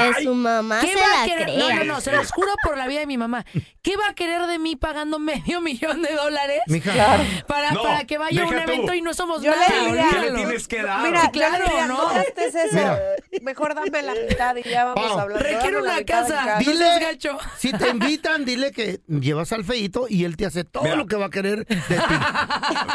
a? 0.09 0.13
Que 0.15 0.23
su 0.23 0.33
mamá 0.33 0.79
¿Qué 0.81 0.87
se 0.87 0.95
va 0.95 1.05
a 1.05 1.19
la 1.19 1.25
querer? 1.25 1.43
crea. 1.45 1.57
No, 1.57 1.75
no, 1.75 1.83
no, 1.95 2.01
se 2.01 2.11
los 2.11 2.31
juro 2.31 2.51
por 2.63 2.77
la 2.77 2.87
vida 2.87 2.99
de 3.01 3.07
mi 3.07 3.17
mamá. 3.17 3.45
¿Qué 3.81 3.95
va 3.97 4.09
a 4.09 4.13
querer 4.13 4.45
de 4.47 4.59
mí 4.59 4.75
pagando 4.75 5.19
medio 5.19 5.61
millón 5.69 6.01
de 6.01 6.13
dólares 6.13 6.61
Mija, 6.67 7.19
para, 7.47 7.71
No, 7.71 7.83
para 7.83 8.05
que 8.05 8.17
vaya 8.17 8.43
a 8.43 8.47
un 8.47 8.51
tú. 8.55 8.59
evento 8.59 8.93
y 8.93 9.01
no 9.01 9.13
somos 9.13 9.41
Yo 9.41 9.51
le 9.51 9.57
nada? 9.57 9.85
diría- 9.85 10.07
¿Qué 10.11 10.19
le 10.19 10.31
tienes 10.31 10.67
que 10.67 10.83
dar? 10.83 11.01
Mira, 11.01 11.21
Sí, 11.21 11.27
yo 11.33 11.39
le 11.41 11.47
claro, 11.47 11.65
diría, 11.65 11.87
¿no? 11.87 12.11
eso. 12.11 12.57
Mira. 12.73 12.99
Mejor 13.41 13.75
dame 13.75 14.01
la 14.01 14.13
mitad 14.13 14.55
y 14.55 14.63
ya 14.63 14.85
vamos. 14.85 15.25
Requiero 15.33 15.83
Dame 15.83 15.87
la 15.87 15.93
una 15.93 16.03
casa. 16.05 16.59
Dile- 16.59 16.99
No 16.99 17.05
gacho. 17.07 17.37
si 17.57 17.71
te 17.71 17.89
invitan, 17.89 18.45
dile 18.45 18.71
que 18.71 19.01
llevas 19.07 19.51
al 19.53 19.63
feito 19.63 20.07
y 20.09 20.25
él 20.25 20.35
te 20.37 20.45
hace 20.45 20.63
todo 20.63 20.83
Mira. 20.83 20.95
lo 20.95 21.05
que 21.05 21.15
va 21.15 21.27
a 21.27 21.29
querer 21.29 21.65
de 21.65 21.75
ti. 21.75 21.93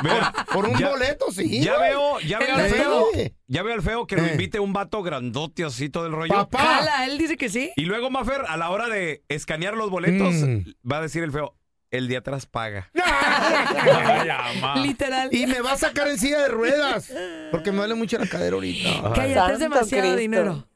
Mira, 0.03 0.33
Por 0.53 0.69
un 0.69 0.79
ya- 0.79 0.91
boleto, 0.91 1.27
sí. 1.33 1.63
Ya 1.65 1.79
veo, 1.79 2.21
ya 2.21 2.39
veo 2.39 2.55
al 2.57 2.69
feo. 2.71 3.07
Ya 3.47 3.63
veo 3.63 3.75
al 3.75 3.83
feo 3.83 4.07
que 4.07 4.17
lo 4.17 4.25
Eh. 4.25 4.31
invite 4.33 4.59
un 4.61 4.73
vato 4.73 5.03
grandote 5.03 5.65
así 5.65 5.89
todo 5.89 6.07
el 6.07 6.13
rollo. 6.13 6.33
Papá. 6.35 7.05
Él 7.07 7.19
dice 7.19 7.37
que 7.37 7.49
sí. 7.49 7.73
Y 7.77 7.85
luego, 7.85 8.11
Mafer, 8.11 8.43
a 8.49 8.57
la 8.57 8.71
hora 8.71 8.89
de 8.89 9.23
escanear 9.29 9.75
los 9.75 9.91
boletos, 9.91 10.35
Mm. 10.35 10.59
va 10.91 10.99
a 10.99 11.03
decir 11.03 11.23
el 11.23 11.33
feo, 11.33 11.55
el 11.91 12.09
de 12.09 12.17
atrás 12.17 12.47
paga. 12.47 12.91
Literal. 14.77 15.29
Y 15.33 15.47
me 15.47 15.61
va 15.61 15.73
a 15.73 15.77
sacar 15.77 16.09
en 16.09 16.19
silla 16.19 16.41
de 16.43 16.49
ruedas. 16.49 17.13
Porque 17.51 17.71
me 17.73 17.79
duele 17.79 17.95
mucho 17.95 18.19
la 18.19 18.27
cadera 18.27 18.55
ahorita. 18.55 19.13
Cállate, 19.15 19.53
es 19.55 19.59
demasiado 19.59 20.03
Cristo. 20.03 20.17
dinero. 20.17 20.69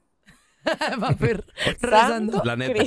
Va 1.02 1.08
a 1.08 1.14
ver, 1.14 1.44
Santo 1.64 1.78
rezando. 1.86 2.42
La 2.44 2.56
neta. 2.56 2.82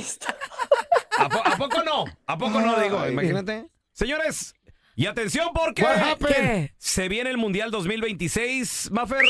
¿A, 1.18 1.28
po- 1.28 1.42
a 1.44 1.56
poco 1.56 1.82
no? 1.82 2.04
¿A 2.26 2.38
poco 2.38 2.60
no? 2.60 2.78
Digo, 2.80 3.06
imagínate. 3.08 3.66
Señores, 3.92 4.54
y 4.94 5.06
atención 5.06 5.48
porque 5.54 6.72
se 6.78 7.08
viene 7.08 7.30
el 7.30 7.38
Mundial 7.38 7.70
2026, 7.70 8.90
Mafer, 8.92 9.24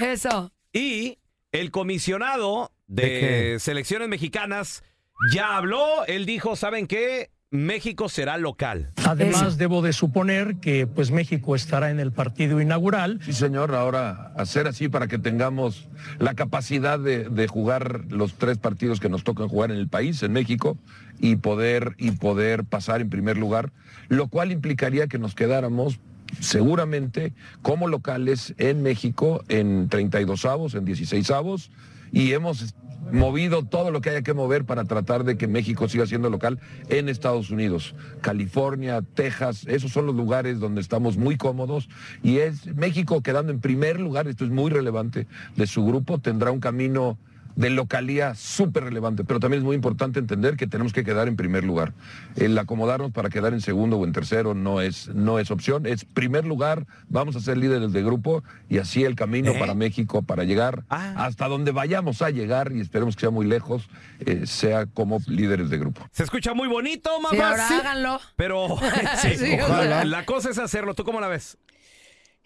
Eso. 0.00 0.52
y 0.72 1.18
el 1.52 1.70
comisionado 1.70 2.72
¿De 2.88 3.56
selecciones 3.58 4.08
mexicanas 4.08 4.84
ya 5.32 5.56
habló. 5.56 6.04
Él 6.06 6.24
dijo, 6.24 6.54
¿saben 6.54 6.86
qué? 6.86 7.30
México 7.50 8.08
será 8.08 8.38
local. 8.38 8.92
Además, 9.04 9.56
debo 9.56 9.80
de 9.80 9.92
suponer 9.92 10.56
que 10.60 10.86
pues 10.86 11.10
México 11.10 11.56
estará 11.56 11.90
en 11.90 12.00
el 12.00 12.12
partido 12.12 12.60
inaugural. 12.60 13.20
Sí, 13.24 13.32
señor, 13.32 13.74
ahora 13.74 14.32
hacer 14.36 14.66
así 14.66 14.88
para 14.88 15.06
que 15.06 15.18
tengamos 15.18 15.88
la 16.18 16.34
capacidad 16.34 16.98
de, 16.98 17.24
de 17.28 17.48
jugar 17.48 18.02
los 18.10 18.34
tres 18.34 18.58
partidos 18.58 19.00
que 19.00 19.08
nos 19.08 19.24
tocan 19.24 19.48
jugar 19.48 19.70
en 19.70 19.78
el 19.78 19.88
país, 19.88 20.22
en 20.22 20.32
México, 20.32 20.76
y 21.18 21.36
poder, 21.36 21.94
y 21.98 22.12
poder 22.12 22.64
pasar 22.64 23.00
en 23.00 23.10
primer 23.10 23.36
lugar, 23.36 23.72
lo 24.08 24.28
cual 24.28 24.52
implicaría 24.52 25.06
que 25.06 25.18
nos 25.18 25.34
quedáramos 25.34 25.98
seguramente 26.40 27.32
como 27.62 27.88
locales 27.88 28.54
en 28.58 28.82
México 28.82 29.44
en 29.48 29.88
32 29.88 30.44
avos, 30.44 30.74
en 30.74 30.84
16 30.84 31.30
avos, 31.30 31.70
y 32.12 32.32
hemos 32.32 32.74
movido 33.12 33.64
todo 33.64 33.90
lo 33.90 34.00
que 34.00 34.10
haya 34.10 34.22
que 34.22 34.34
mover 34.34 34.64
para 34.64 34.84
tratar 34.84 35.24
de 35.24 35.36
que 35.36 35.46
México 35.46 35.88
siga 35.88 36.06
siendo 36.06 36.30
local 36.30 36.58
en 36.88 37.08
Estados 37.08 37.50
Unidos. 37.50 37.94
California, 38.20 39.02
Texas, 39.14 39.64
esos 39.68 39.92
son 39.92 40.06
los 40.06 40.14
lugares 40.14 40.58
donde 40.58 40.80
estamos 40.80 41.16
muy 41.16 41.36
cómodos 41.36 41.88
y 42.22 42.38
es 42.38 42.66
México 42.74 43.22
quedando 43.22 43.52
en 43.52 43.60
primer 43.60 44.00
lugar, 44.00 44.26
esto 44.26 44.44
es 44.44 44.50
muy 44.50 44.70
relevante, 44.70 45.26
de 45.56 45.66
su 45.66 45.84
grupo, 45.84 46.18
tendrá 46.18 46.50
un 46.50 46.60
camino 46.60 47.18
de 47.56 47.70
localía 47.70 48.34
súper 48.34 48.84
relevante, 48.84 49.24
pero 49.24 49.40
también 49.40 49.62
es 49.62 49.64
muy 49.66 49.74
importante 49.74 50.18
entender 50.20 50.56
que 50.56 50.66
tenemos 50.66 50.92
que 50.92 51.02
quedar 51.04 51.26
en 51.26 51.36
primer 51.36 51.64
lugar. 51.64 51.92
El 52.36 52.56
acomodarnos 52.58 53.12
para 53.12 53.28
quedar 53.30 53.52
en 53.54 53.60
segundo 53.60 53.96
o 53.96 54.04
en 54.04 54.12
tercero 54.12 54.54
no 54.54 54.80
es, 54.80 55.08
no 55.08 55.38
es 55.38 55.50
opción, 55.50 55.86
es 55.86 56.04
primer 56.04 56.44
lugar, 56.44 56.86
vamos 57.08 57.34
a 57.34 57.40
ser 57.40 57.56
líderes 57.58 57.92
de 57.92 58.02
grupo 58.02 58.44
y 58.68 58.78
así 58.78 59.04
el 59.04 59.14
camino 59.16 59.52
¿Eh? 59.52 59.58
para 59.58 59.74
México, 59.74 60.22
para 60.22 60.44
llegar 60.44 60.84
Ah. 60.90 61.14
hasta 61.16 61.48
donde 61.48 61.72
vayamos 61.72 62.22
a 62.22 62.30
llegar 62.30 62.72
y 62.72 62.80
esperemos 62.80 63.16
que 63.16 63.20
sea 63.22 63.30
muy 63.30 63.46
lejos, 63.46 63.88
eh, 64.20 64.46
sea 64.46 64.86
como 64.86 65.18
líderes 65.26 65.70
de 65.70 65.78
grupo. 65.78 66.06
Se 66.12 66.22
escucha 66.22 66.52
muy 66.54 66.68
bonito, 66.68 67.10
Sí, 67.16 67.22
Mafer, 67.22 67.42
ahora 67.42 67.68
háganlo. 67.80 68.20
pero 68.36 68.68
sí, 69.22 69.36
Sí, 69.36 69.54
ojalá. 69.54 69.64
ojalá. 69.78 70.04
la 70.04 70.24
cosa 70.26 70.50
es 70.50 70.58
hacerlo. 70.58 70.94
¿Tú 70.94 71.04
cómo 71.04 71.20
la 71.20 71.28
ves? 71.28 71.56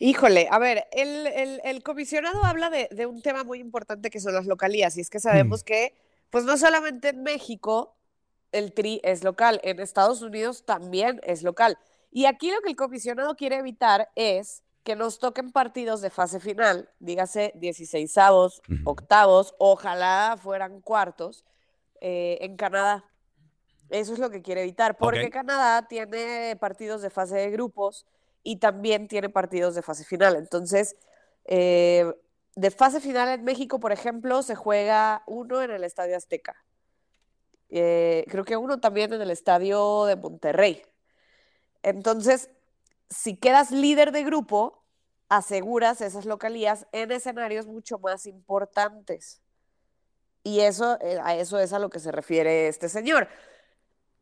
Híjole, 0.04 0.49
a 0.50 0.59
ver, 0.59 0.87
el, 0.92 1.26
el- 1.26 1.61
el 1.62 1.83
comisionado 1.83 2.42
habla 2.42 2.71
de, 2.71 2.88
de 2.90 3.04
un 3.04 3.21
tema 3.21 3.45
muy 3.45 3.59
importante 3.61 4.09
que 4.09 4.19
son 4.19 4.33
las 4.33 4.47
localías, 4.47 4.97
y 4.97 5.02
es 5.02 5.11
que 5.11 5.19
Mm. 5.19 5.21
sabemos 5.21 5.62
que, 5.62 5.95
pues 6.30 6.45
no 6.45 6.57
solamente 6.57 7.11
en 7.11 7.23
México 7.23 7.95
el 8.50 8.73
tri 8.73 9.00
es 9.04 9.23
local, 9.23 9.61
en 9.62 9.78
Estados 9.78 10.23
Unidos 10.23 10.64
también 10.64 11.21
es 11.23 11.42
local. 11.42 11.76
Y 12.11 12.25
aquí 12.25 12.50
lo 12.50 12.62
que 12.62 12.71
el 12.71 12.76
comisionado 12.76 13.37
quiere 13.37 13.57
evitar 13.59 14.09
es 14.16 14.62
que 14.85 14.97
nos 14.97 15.19
toquen 15.19 15.52
partidos 15.52 16.00
de 16.00 16.09
fase 16.09 16.40
final, 16.40 16.88
dígase 16.99 17.52
16avos, 17.57 18.62
Ujú. 18.71 18.90
octavos, 18.90 19.54
ojalá 19.59 20.38
fueran 20.42 20.80
cuartos, 20.80 21.45
eh, 22.00 22.38
en 22.40 22.57
Canadá. 22.57 23.04
Eso 23.90 24.14
es 24.14 24.19
lo 24.19 24.30
que 24.30 24.40
quiere 24.40 24.62
evitar, 24.62 24.97
porque 24.97 25.26
Ok. 25.26 25.33
Canadá 25.33 25.87
tiene 25.87 26.57
partidos 26.59 27.02
de 27.02 27.11
fase 27.11 27.37
de 27.37 27.50
grupos 27.50 28.07
y 28.43 28.57
también 28.57 29.09
tiene 29.09 29.29
partidos 29.29 29.75
de 29.75 29.83
fase 29.83 30.05
final. 30.05 30.37
Entonces, 30.37 30.97
eh, 31.45 32.13
de 32.57 32.71
fase 32.71 33.01
final 33.01 33.29
en 33.29 33.45
México, 33.45 33.81
por 33.81 33.93
ejemplo, 33.93 34.43
se 34.43 34.55
juega 34.55 35.23
uno 35.27 35.63
en 35.63 35.71
el 35.71 35.85
Estadio 35.85 36.17
Azteca. 36.17 36.57
Eh, 37.69 38.25
creo 38.29 38.45
que 38.45 38.57
uno 38.57 38.81
también 38.81 39.13
en 39.13 39.23
el 39.23 39.31
Estadio 39.31 40.05
de 40.05 40.17
Monterrey. 40.17 40.83
Entonces, 41.83 42.51
si 43.09 43.37
quedas 43.37 43.71
líder 43.71 44.13
de 44.13 44.25
grupo, 44.25 44.85
aseguras 45.29 46.01
esas 46.01 46.27
localías 46.27 46.87
en 46.93 47.13
escenarios 47.13 47.67
mucho 47.67 47.99
más 47.99 48.27
importantes. 48.27 49.41
Y 50.43 50.61
eso, 50.61 50.99
eh, 51.01 51.19
a 51.23 51.37
eso 51.37 51.59
es 51.59 51.73
a 51.73 51.79
lo 51.79 51.91
que 51.91 52.01
se 52.01 52.13
refiere 52.13 52.69
este 52.69 52.89
señor. 52.89 53.29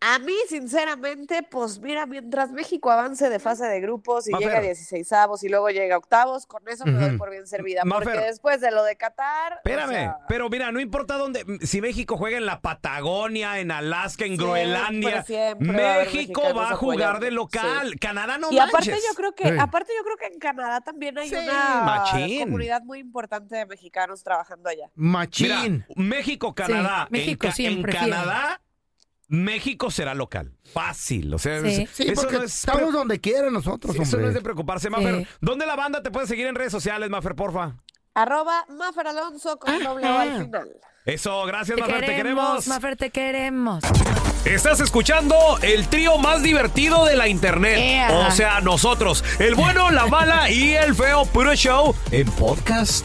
A 0.00 0.20
mí, 0.20 0.34
sinceramente, 0.48 1.42
pues 1.42 1.80
mira, 1.80 2.06
mientras 2.06 2.52
México 2.52 2.88
avance 2.90 3.28
de 3.28 3.40
fase 3.40 3.64
de 3.66 3.80
grupos 3.80 4.28
y 4.28 4.30
Mafer. 4.30 4.46
llega 4.46 4.58
a 4.58 4.62
16 4.62 5.12
avos 5.12 5.42
y 5.42 5.48
luego 5.48 5.70
llega 5.70 5.96
a 5.96 5.98
octavos, 5.98 6.46
con 6.46 6.62
eso 6.68 6.86
me 6.86 6.92
doy 6.92 7.18
por 7.18 7.30
bien 7.30 7.48
servida. 7.48 7.82
Mafer. 7.84 8.04
Porque 8.04 8.20
después 8.26 8.60
de 8.60 8.70
lo 8.70 8.84
de 8.84 8.96
Qatar. 8.96 9.54
o 9.54 9.56
Espérame, 9.56 9.88
sea, 9.90 10.18
pero 10.28 10.48
mira, 10.48 10.70
no 10.70 10.78
importa 10.78 11.14
dónde, 11.16 11.44
si 11.62 11.80
México 11.80 12.16
juega 12.16 12.36
en 12.38 12.46
la 12.46 12.60
Patagonia, 12.60 13.58
en 13.58 13.72
Alaska, 13.72 14.24
en 14.24 14.36
Siempre, 14.36 14.46
Groenlandia, 14.46 15.24
va 15.28 15.94
a 15.94 15.98
México 16.04 16.42
va 16.54 16.70
a 16.70 16.76
jugar 16.76 17.16
apoyando, 17.16 17.24
de 17.24 17.30
local. 17.32 17.94
Canadá 18.00 18.38
no 18.38 18.52
y 18.52 18.58
aparte 18.60 18.90
yo 18.92 19.14
creo 19.16 19.34
que, 19.34 19.48
Sí. 19.48 19.56
aparte 19.58 19.92
yo 19.98 20.04
creo 20.04 20.16
que 20.16 20.26
en 20.32 20.38
Canadá 20.38 20.80
también 20.80 21.18
hay 21.18 21.28
Sí, 21.28 21.34
una 21.34 21.80
machín. 21.84 22.44
comunidad 22.44 22.82
muy 22.82 23.00
importante 23.00 23.56
de 23.56 23.66
mexicanos 23.66 24.22
trabajando 24.22 24.68
allá. 24.68 24.90
Machín. 24.94 25.84
Mira, 25.88 26.08
México, 26.08 26.54
Canadá. 26.54 27.06
Sí, 27.06 27.12
México 27.12 27.46
en, 27.48 27.52
siempre 27.52 27.92
en. 27.92 27.98
Canadá, 27.98 28.60
México 29.28 29.90
será 29.90 30.14
local. 30.14 30.52
Fácil. 30.72 31.32
O 31.34 31.38
sea, 31.38 31.60
Sí. 31.60 31.82
es- 31.82 31.90
Sí, 31.90 32.02
eso 32.04 32.22
porque 32.22 32.38
no 32.38 32.42
es. 32.44 32.54
estamos 32.54 32.92
donde 32.92 33.20
quiera 33.20 33.50
nosotros, 33.50 33.94
Eso 33.94 34.02
hombre. 34.02 34.22
no 34.22 34.28
es 34.28 34.34
de 34.34 34.40
preocuparse, 34.40 34.88
Mafer. 34.90 35.26
¿Dónde 35.40 35.66
la 35.66 35.76
banda 35.76 36.02
te 36.02 36.10
puede 36.10 36.26
seguir 36.26 36.46
en 36.46 36.54
redes 36.54 36.72
sociales, 36.72 37.10
Mafer, 37.10 37.34
porfa? 37.34 37.76
Arroba 38.14 38.64
Mafer 38.70 39.06
Alonso 39.06 39.56
con 39.58 39.82
doble 39.82 40.06
O 40.08 40.18
al 40.18 40.44
final. 40.44 40.68
Eso, 41.04 41.44
gracias, 41.46 41.76
Te 41.76 41.80
Mafer, 41.82 42.00
te 42.00 42.06
queremos, 42.16 42.44
queremos. 42.44 42.66
Mafer, 42.68 42.96
te 42.96 43.10
queremos. 43.10 43.84
Estás 44.44 44.80
escuchando 44.80 45.36
el 45.62 45.88
trío 45.88 46.18
más 46.18 46.42
divertido 46.42 47.04
de 47.04 47.16
la 47.16 47.28
internet. 47.28 47.78
Ea. 47.78 48.26
O 48.28 48.30
sea, 48.30 48.60
nosotros, 48.60 49.24
el 49.38 49.54
bueno, 49.54 49.90
la 49.90 50.06
mala 50.06 50.50
y 50.50 50.74
el 50.74 50.94
feo 50.94 51.24
puro 51.26 51.54
show 51.54 51.94
en 52.10 52.30
podcast. 52.32 53.04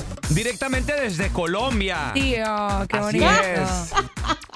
directamente 0.33 0.93
desde 0.99 1.29
Colombia. 1.29 2.11
Tío, 2.13 2.45
qué 2.89 2.97
Así 2.97 3.19
bonito. 3.19 3.31
es. 3.31 3.93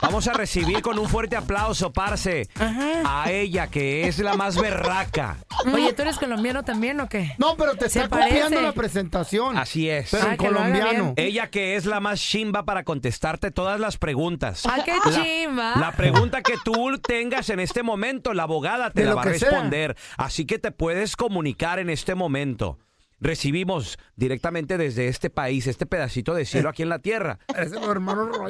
Vamos 0.01 0.27
a 0.27 0.33
recibir 0.33 0.81
con 0.81 0.99
un 0.99 1.09
fuerte 1.09 1.35
aplauso, 1.35 1.91
parce, 1.91 2.47
a 2.59 3.31
ella 3.31 3.67
que 3.67 4.07
es 4.07 4.19
la 4.19 4.35
más 4.35 4.55
berraca. 4.59 5.37
Oye, 5.73 5.93
¿tú 5.93 6.03
eres 6.03 6.17
colombiano 6.17 6.63
también 6.63 6.99
o 6.99 7.09
qué? 7.09 7.33
No, 7.39 7.55
pero 7.57 7.75
te 7.75 7.89
Se 7.89 7.99
está 8.03 8.09
parece. 8.09 8.41
copiando 8.41 8.61
la 8.61 8.73
presentación. 8.73 9.57
Así 9.57 9.89
es. 9.89 10.09
Pero 10.11 10.25
Ah, 10.27 10.31
en 10.31 10.37
que 10.37 10.51
lo 10.51 10.59
haga 10.59 10.73
colombiano. 10.79 11.13
Ella 11.15 11.49
que 11.49 11.75
es 11.75 11.85
la 11.85 11.99
más 11.99 12.19
chimba 12.21 12.63
para 12.65 12.83
contestarte 12.83 13.49
todas 13.51 13.79
las 13.79 13.97
preguntas. 13.97 14.63
¡Ah, 14.65 14.77
qué 14.85 14.93
La- 15.03 15.23
chimba! 15.23 15.75
La 15.77 15.91
pregunta 15.93 16.43
que 16.43 16.55
tú 16.63 16.99
tengas 16.99 17.49
en 17.49 17.59
este 17.59 17.81
momento, 17.81 18.33
la 18.33 18.43
abogada 18.43 18.91
te 18.91 19.01
De 19.01 19.05
la 19.05 19.11
lo 19.11 19.15
va 19.17 19.23
a 19.23 19.25
que 19.31 19.39
sea. 19.39 19.49
responder. 19.49 19.95
Así 20.17 20.45
que 20.45 20.59
te 20.59 20.71
puedes 20.71 21.15
comunicar 21.15 21.79
en 21.79 21.89
este 21.89 22.13
momento. 22.15 22.77
Recibimos 23.21 23.97
directamente 24.15 24.77
desde 24.77 25.07
este 25.07 25.29
país, 25.29 25.67
este 25.67 25.85
pedacito 25.85 26.33
de 26.33 26.45
cielo 26.45 26.69
aquí 26.69 26.83
en 26.83 26.89
la 26.89 26.99
tierra. 26.99 27.39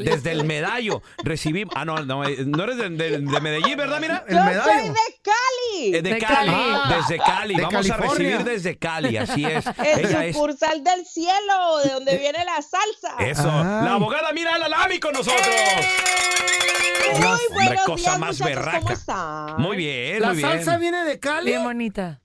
Desde 0.03 0.31
el 0.31 0.43
medallo 0.45 1.01
recibimos. 1.23 1.73
Ah, 1.77 1.85
no, 1.85 2.03
no, 2.03 2.25
eh, 2.27 2.43
no 2.45 2.63
eres 2.63 2.77
de, 2.77 2.89
de- 2.89 3.19
de 3.19 3.41
Medellín, 3.41 3.77
¿verdad? 3.77 3.99
Mira. 4.01 4.25
El 4.27 4.35
medallo. 4.35 4.93
Cali. 5.23 5.95
Eh, 5.95 6.01
de, 6.01 6.13
De 6.13 6.17
Cali, 6.19 6.49
Cali. 6.51 6.95
desde 6.95 7.17
Cali. 7.17 7.55
de 7.55 7.61
Vamos 7.61 7.89
a 7.89 7.97
recibir 7.97 8.43
desde 8.43 8.77
Cali, 8.77 9.17
así 9.17 9.45
es. 9.45 9.65
El 9.77 10.05
Ella 10.05 10.25
es. 10.25 10.35
sucursal 10.35 10.83
del 10.83 11.05
cielo, 11.05 11.77
de 11.83 11.89
donde 11.91 12.17
viene 12.17 12.43
la 12.43 12.61
salsa. 12.61 13.17
Eso. 13.19 13.47
La 13.47 13.93
abogada 13.93 14.31
Mira 14.33 14.57
Lalami 14.57 14.99
con 14.99 15.13
nosotros. 15.13 15.45
Muy 17.19 17.39
buenos 17.53 17.83
cosa 17.85 17.95
días, 18.01 18.19
más 18.19 18.39
muchachos, 18.39 18.55
berraca. 18.55 18.79
¿cómo 18.79 18.91
están? 18.91 19.61
Muy 19.61 19.77
bien, 19.77 20.21
La 20.21 20.27
muy 20.29 20.37
bien. 20.37 20.49
salsa 20.49 20.77
viene 20.77 21.03
de 21.05 21.19
Cali. 21.19 21.51
Bien 21.51 21.63
bonita. 21.63 22.21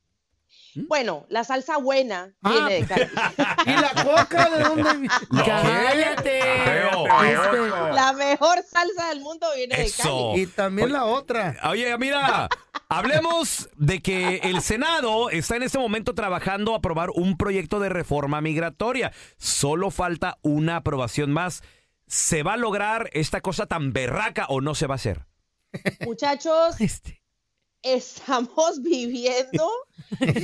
Bueno, 0.89 1.27
la 1.29 1.45
salsa 1.45 1.77
buena 1.79 2.33
Ah. 2.43 2.51
viene 2.69 2.75
de 2.83 2.87
Cali. 2.87 3.05
¿Y 3.67 3.71
la 3.71 3.91
coca 4.05 4.49
de 4.51 4.63
dónde 4.65 4.93
viene? 4.95 5.09
¡Cállate! 5.45 6.41
Feo. 6.65 7.07
Este, 7.25 7.69
La 7.95 8.13
mejor 8.13 8.63
salsa 8.63 9.09
del 9.09 9.21
mundo 9.21 9.47
viene 9.57 9.77
de 9.77 9.83
Eso. 9.85 10.33
Y 10.37 10.47
también 10.47 10.93
la 10.93 11.05
otra. 11.05 11.57
Oye, 11.69 11.97
mira, 11.99 12.49
hablemos 12.89 13.69
de 13.77 14.01
que 14.01 14.37
el 14.45 14.61
Senado 14.63 15.31
está 15.31 15.57
en 15.57 15.63
este 15.63 15.79
momento 15.79 16.15
trabajando 16.15 16.75
a 16.75 16.79
aprobar 16.79 17.11
un 17.15 17.37
proyecto 17.37 17.81
de 17.81 17.89
reforma 17.89 18.41
migratoria. 18.41 19.13
Solo 19.39 19.91
falta 19.91 20.39
una 20.43 20.77
aprobación 20.77 21.33
más. 21.33 21.63
¿Se 22.07 22.43
va 22.43 22.55
a 22.55 22.57
lograr 22.57 23.09
esta 23.13 23.41
cosa 23.41 23.67
tan 23.67 23.93
berraca 23.93 24.47
o 24.49 24.61
no 24.61 24.75
se 24.75 24.87
va 24.87 24.95
a 24.95 24.97
hacer? 24.97 25.27
Muchachos, 26.05 26.81
este. 26.81 27.20
Estamos 27.83 28.81
viviendo 28.83 29.69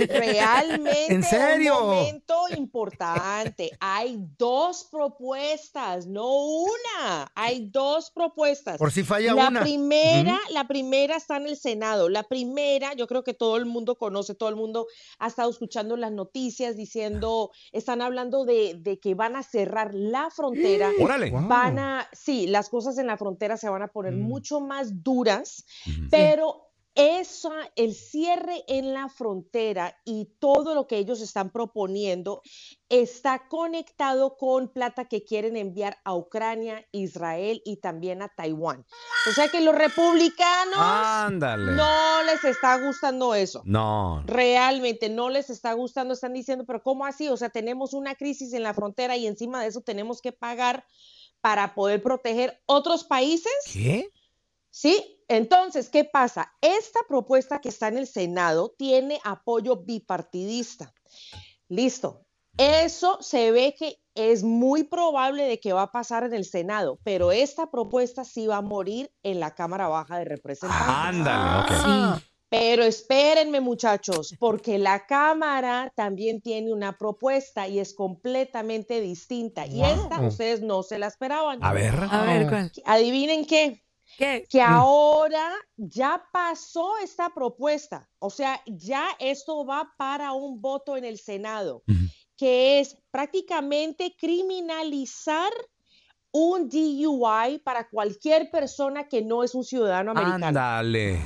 realmente 0.09 1.13
¿En 1.15 1.23
serio? 1.23 1.79
un 1.83 1.87
momento 1.97 2.35
importante. 2.57 3.71
Hay 3.81 4.19
dos 4.39 4.85
propuestas, 4.91 6.07
no 6.07 6.29
una. 6.37 7.31
Hay 7.35 7.69
dos 7.71 8.11
propuestas. 8.11 8.79
Por 8.79 8.93
si 8.93 9.03
falla 9.03 9.35
la 9.35 9.49
una. 9.49 9.61
primera, 9.63 10.39
la 10.51 10.67
primera 10.67 11.17
está 11.17 11.37
en 11.37 11.47
el 11.49 11.57
Senado. 11.57 12.09
La 12.09 12.23
primera, 12.25 12.95
yo 12.95 13.07
creo 13.07 13.25
que 13.25 13.35
todo 13.35 13.57
el 13.57 13.67
mundo 13.67 13.97
conoce, 13.97 14.35
todo 14.35 14.49
el 14.49 14.57
mundo 14.57 14.87
ha 15.19 15.27
estado 15.29 15.51
escuchando 15.51 15.97
las 15.97 16.13
noticias 16.13 16.77
diciendo, 16.77 17.51
están 17.73 18.03
hablando 18.03 18.45
de, 18.45 18.75
de 18.79 18.99
que 18.99 19.15
van 19.15 19.37
a 19.37 19.43
cerrar 19.43 19.95
la 19.95 20.31
frontera. 20.31 20.91
Órale. 21.01 21.31
Wow. 21.31 21.49
Van 21.49 21.79
a, 21.79 22.09
sí, 22.13 22.47
las 22.47 22.69
cosas 22.69 22.99
en 22.99 23.07
la 23.07 23.17
frontera 23.17 23.57
se 23.57 23.69
van 23.69 23.83
a 23.83 23.89
poner 23.89 24.07
Mm. 24.13 24.21
mucho 24.23 24.61
más 24.61 25.03
duras, 25.03 25.65
pero 26.11 26.66
esa, 26.97 27.51
el 27.77 27.95
cierre 27.95 28.65
en 28.69 28.95
la 28.95 29.09
frontera 29.09 29.97
y 30.05 30.31
todo 30.39 30.75
lo 30.75 30.87
que 30.87 30.97
ellos 30.97 31.21
están 31.21 31.51
proponiendo 31.51 32.41
está 32.89 33.49
conectado 33.49 34.37
con 34.37 34.69
plata 34.69 35.05
que 35.05 35.23
quieren 35.23 35.57
enviar 35.57 35.99
a 36.05 36.15
Ucrania, 36.15 36.87
Israel 36.93 37.61
y 37.65 37.77
también 37.77 38.23
a 38.23 38.29
Taiwán. 38.29 38.87
O 39.29 39.33
sea 39.33 39.49
que 39.49 39.61
los 39.61 39.75
republicanos 39.75 40.79
Ándale. 40.79 41.73
no 41.73 42.23
les 42.23 42.43
está 42.45 42.79
gustando 42.79 43.35
eso. 43.35 43.63
No. 43.67 44.23
Realmente 44.27 45.11
no 45.11 45.29
les 45.29 45.51
está 45.51 45.75
gustando, 45.75 46.15
están 46.15 46.33
diciendo, 46.33 46.65
pero 46.67 46.83
¿cómo 46.83 47.05
así? 47.05 47.29
O 47.29 47.37
sea, 47.37 47.51
tenemos 47.51 47.93
una 47.93 48.15
crisis 48.15 48.55
en 48.55 48.63
la 48.63 48.73
frontera 48.73 49.17
y 49.17 49.27
encima 49.27 49.61
de 49.61 49.69
eso 49.69 49.83
tenemos 49.83 50.23
que 50.23 50.33
pagar 50.33 50.87
para 51.43 51.75
poder 51.75 52.03
proteger 52.03 52.63
otros 52.67 53.05
países. 53.05 53.53
¿Qué? 53.71 54.09
Sí, 54.71 55.16
entonces, 55.29 55.89
¿qué 55.89 56.05
pasa? 56.05 56.53
Esta 56.61 57.01
propuesta 57.09 57.61
que 57.61 57.69
está 57.69 57.89
en 57.89 57.99
el 57.99 58.07
Senado 58.07 58.75
tiene 58.77 59.21
apoyo 59.25 59.77
bipartidista. 59.77 60.93
Listo. 61.69 62.23
Eso 62.59 63.19
se 63.21 63.51
ve 63.51 63.75
que 63.79 63.99
es 64.15 64.43
muy 64.43 64.85
probable 64.85 65.45
de 65.45 65.61
que 65.61 65.75
va 65.75 65.83
a 65.83 65.93
pasar 65.93 66.25
en 66.25 66.33
el 66.33 66.47
Senado, 66.47 66.99
pero 67.05 67.31
esta 67.31 67.71
propuesta 67.71 68.25
sí 68.25 68.47
va 68.47 68.57
a 68.57 68.63
morir 68.63 69.13
en 69.23 69.41
la 69.41 69.55
Cámara 69.55 69.89
Baja 69.89 70.19
de 70.19 70.25
Representantes. 70.25 70.89
Ándale, 70.89 71.61
ok. 71.61 72.19
Sí. 72.19 72.27
Pero 72.49 72.85
espérenme, 72.85 73.61
muchachos, 73.61 74.35
porque 74.39 74.79
la 74.79 75.05
Cámara 75.05 75.93
también 75.97 76.41
tiene 76.41 76.73
una 76.73 76.97
propuesta 76.97 77.67
y 77.67 77.81
es 77.81 77.93
completamente 77.93 79.01
distinta. 79.01 79.67
Y 79.67 79.83
esta 79.83 80.21
ustedes 80.21 80.63
no 80.63 80.83
se 80.83 80.99
la 80.99 81.09
esperaban. 81.09 81.59
A 81.63 81.73
ver. 81.73 81.95
A 82.09 82.25
ver, 82.25 82.49
¿cuál? 82.49 82.73
Adivinen 82.85 83.45
qué, 83.45 83.85
¿Qué? 84.19 84.47
que 84.49 84.63
ahora 84.63 85.53
ya 85.77 86.23
pasó 86.33 86.97
esta 87.03 87.31
propuesta. 87.31 88.09
O 88.19 88.31
sea, 88.31 88.63
ya 88.67 89.09
esto 89.19 89.65
va 89.67 89.93
para 89.99 90.33
un 90.33 90.61
voto 90.61 90.97
en 90.97 91.05
el 91.05 91.19
Senado, 91.19 91.83
que 92.37 92.81
es 92.81 92.97
prácticamente 93.11 94.15
criminalizar 94.19 95.51
un 96.33 96.69
DUI 96.69 97.59
para 97.65 97.89
cualquier 97.89 98.51
persona 98.51 99.09
que 99.09 99.23
no 99.23 99.43
es 99.43 99.55
un 99.55 99.65
ciudadano 99.65 100.11
americano. 100.13 100.47
Ándale. 100.47 101.21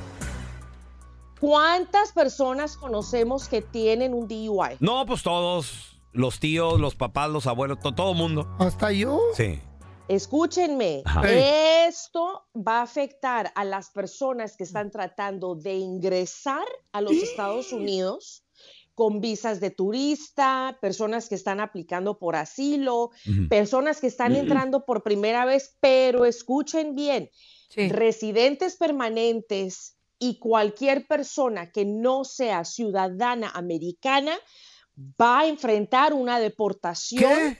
¿Cuántas 1.39 2.11
personas 2.11 2.77
conocemos 2.77 3.47
que 3.47 3.61
tienen 3.61 4.13
un 4.13 4.27
DUI? 4.27 4.77
No, 4.79 5.05
pues 5.05 5.23
todos. 5.23 5.97
Los 6.13 6.39
tíos, 6.39 6.79
los 6.79 6.95
papás, 6.95 7.29
los 7.29 7.47
abuelos, 7.47 7.79
to- 7.79 7.93
todo 7.95 8.13
mundo. 8.13 8.47
Hasta 8.59 8.91
yo. 8.91 9.19
Sí. 9.33 9.59
Escúchenme, 10.07 11.03
Ajá. 11.05 11.29
esto 11.87 12.43
va 12.55 12.79
a 12.79 12.83
afectar 12.83 13.51
a 13.55 13.63
las 13.63 13.89
personas 13.91 14.57
que 14.57 14.63
están 14.63 14.91
tratando 14.91 15.55
de 15.55 15.75
ingresar 15.75 16.65
a 16.91 17.01
los 17.01 17.13
Estados 17.23 17.71
Unidos 17.71 18.43
con 18.93 19.21
visas 19.21 19.59
de 19.61 19.71
turista, 19.71 20.77
personas 20.81 21.29
que 21.29 21.35
están 21.35 21.59
aplicando 21.59 22.19
por 22.19 22.35
asilo, 22.35 23.11
personas 23.49 24.01
que 24.01 24.07
están 24.07 24.35
entrando 24.35 24.85
por 24.85 25.01
primera 25.01 25.45
vez, 25.45 25.77
pero 25.79 26.25
escuchen 26.25 26.95
bien, 26.95 27.29
Sí. 27.69 27.87
residentes 27.87 28.75
permanentes 28.75 29.95
y 30.19 30.39
cualquier 30.39 31.07
persona 31.07 31.71
que 31.71 31.85
no 31.85 32.25
sea 32.25 32.65
ciudadana 32.65 33.49
americana 33.51 34.37
va 35.19 35.39
a 35.39 35.47
enfrentar 35.47 36.13
una 36.13 36.37
deportación 36.39 37.31
¿Qué? 37.31 37.57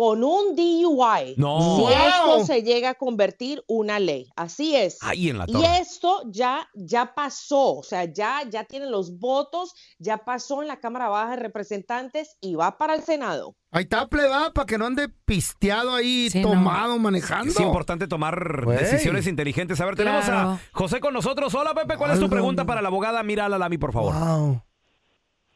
Con 0.00 0.24
un 0.24 0.56
DUI. 0.56 1.34
No. 1.36 1.76
Si 1.76 1.82
Wow. 1.82 1.90
esto 1.90 2.46
se 2.46 2.62
llega 2.62 2.88
a 2.88 2.94
convertir 2.94 3.62
una 3.66 3.98
ley. 3.98 4.30
Así 4.34 4.74
es. 4.74 4.96
Ahí 5.02 5.28
en 5.28 5.36
la 5.36 5.44
Y 5.46 5.52
torre. 5.52 5.78
esto 5.78 6.22
ya, 6.30 6.66
ya 6.74 7.12
pasó, 7.14 7.76
o 7.76 7.82
sea, 7.82 8.04
ya, 8.06 8.40
ya 8.48 8.64
tienen 8.64 8.90
los 8.90 9.18
votos, 9.18 9.74
ya 9.98 10.16
pasó 10.16 10.62
en 10.62 10.68
la 10.68 10.80
Cámara 10.80 11.10
Baja 11.10 11.32
de 11.32 11.42
Representantes 11.42 12.38
y 12.40 12.54
va 12.54 12.78
para 12.78 12.94
el 12.94 13.02
Senado. 13.04 13.54
Ahí 13.72 13.82
está, 13.82 14.08
pleba, 14.08 14.54
para 14.54 14.64
que 14.64 14.78
no 14.78 14.86
ande 14.86 15.10
pisteado 15.26 15.94
ahí, 15.94 16.30
Sí, 16.30 16.40
no. 16.40 16.48
tomado, 16.52 16.98
manejando. 16.98 17.50
Es 17.52 17.60
importante 17.60 18.08
tomar 18.08 18.64
decisiones 18.66 19.26
inteligentes. 19.26 19.82
A 19.82 19.84
ver, 19.84 19.96
tenemos 19.96 20.24
Claro. 20.24 20.48
a 20.52 20.60
José 20.72 21.00
con 21.00 21.12
nosotros. 21.12 21.54
Hola, 21.54 21.74
Pepe. 21.74 21.98
¿Cuál 21.98 22.12
es 22.12 22.20
tu 22.20 22.30
pregunta 22.30 22.64
para 22.64 22.80
la 22.80 22.88
abogada 22.88 23.22
Mira 23.22 23.50
Lalami, 23.50 23.76
por 23.76 23.92
favor? 23.92 24.14
Wow. 24.14 24.62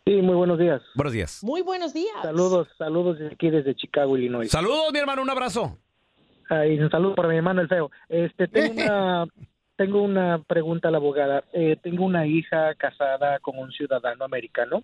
Sí, 0.06 0.20
muy 0.20 0.34
buenos 0.34 0.58
días. 0.58 0.82
Buenos 0.94 1.14
días. 1.14 1.42
Muy 1.42 1.62
buenos 1.62 1.94
días. 1.94 2.14
Saludos, 2.20 2.68
saludos 2.76 3.18
desde 3.18 3.34
aquí 3.34 3.48
desde 3.48 3.74
Chicago, 3.74 4.18
Illinois. 4.18 4.50
Saludos, 4.50 4.92
mi 4.92 4.98
hermano. 4.98 5.22
Un 5.22 5.30
abrazo. 5.30 5.78
Ah, 6.50 6.66
y 6.66 6.78
un 6.78 6.90
saludo 6.90 7.14
para 7.14 7.28
mi 7.28 7.36
hermano 7.36 7.62
el 7.62 7.68
feo. 7.68 7.90
Este, 8.10 8.46
tengo 8.46 8.74
una, 8.82 9.26
tengo 9.76 10.02
una 10.02 10.42
pregunta 10.46 10.88
a 10.88 10.90
la 10.90 10.98
abogada. 10.98 11.44
Eh, 11.54 11.78
tengo 11.82 12.04
una 12.04 12.26
hija 12.26 12.74
casada 12.74 13.38
con 13.38 13.58
un 13.58 13.72
ciudadano 13.72 14.26
americano. 14.26 14.82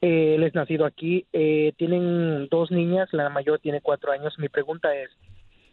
Eh, 0.00 0.36
él 0.36 0.44
es 0.44 0.54
nacido 0.54 0.86
aquí. 0.86 1.26
Eh, 1.32 1.72
tienen 1.76 2.46
dos 2.48 2.70
niñas, 2.70 3.08
la 3.12 3.28
mayor 3.30 3.58
tiene 3.58 3.80
cuatro 3.80 4.12
años. 4.12 4.38
Mi 4.38 4.48
pregunta 4.48 4.94
es, 4.94 5.10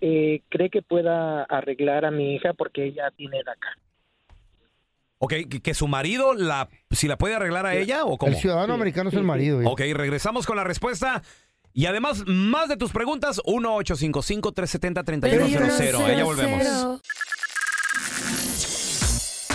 eh, 0.02 0.42
¿cree 0.50 0.72
que 0.72 0.82
pueda 0.82 1.44
arreglar 1.44 2.06
a 2.06 2.12
mi 2.12 2.34
hija 2.34 2.54
porque 2.54 2.86
ella 2.86 3.12
tiene 3.16 3.44
DACA? 3.44 3.78
Ok, 5.26 5.34
que, 5.50 5.62
que 5.62 5.74
su 5.74 5.88
marido, 5.88 6.34
la, 6.34 6.68
si 6.92 7.08
la 7.08 7.18
puede 7.18 7.36
arreglar 7.36 7.66
a 7.66 7.74
ella 7.76 8.04
o 8.04 8.18
cómo. 8.18 8.34
El 8.34 8.38
ciudadano 8.38 8.74
americano 8.74 9.08
es 9.10 9.16
el 9.16 9.24
marido. 9.24 9.56
güey. 9.62 9.68
Ok, 9.72 9.80
regresamos 9.98 10.46
con 10.46 10.58
la 10.58 10.66
respuesta. 10.66 11.24
Y 11.74 11.86
además, 11.86 12.24
más 12.28 12.68
de 12.68 12.76
tus 12.76 12.92
preguntas, 12.92 13.40
1-855-370-3100. 13.46 16.18
Ya 16.18 16.24
volvemos. 16.26 17.00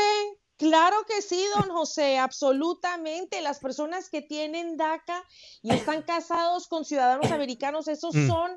Claro 0.57 0.95
que 1.07 1.21
sí, 1.21 1.43
don 1.59 1.69
José, 1.69 2.17
absolutamente. 2.19 3.41
Las 3.41 3.59
personas 3.59 4.09
que 4.09 4.21
tienen 4.21 4.77
DACA 4.77 5.23
y 5.61 5.71
están 5.73 6.03
casados 6.03 6.67
con 6.67 6.85
ciudadanos 6.85 7.31
americanos, 7.31 7.87
esos 7.87 8.15
Mm. 8.15 8.27
son 8.27 8.51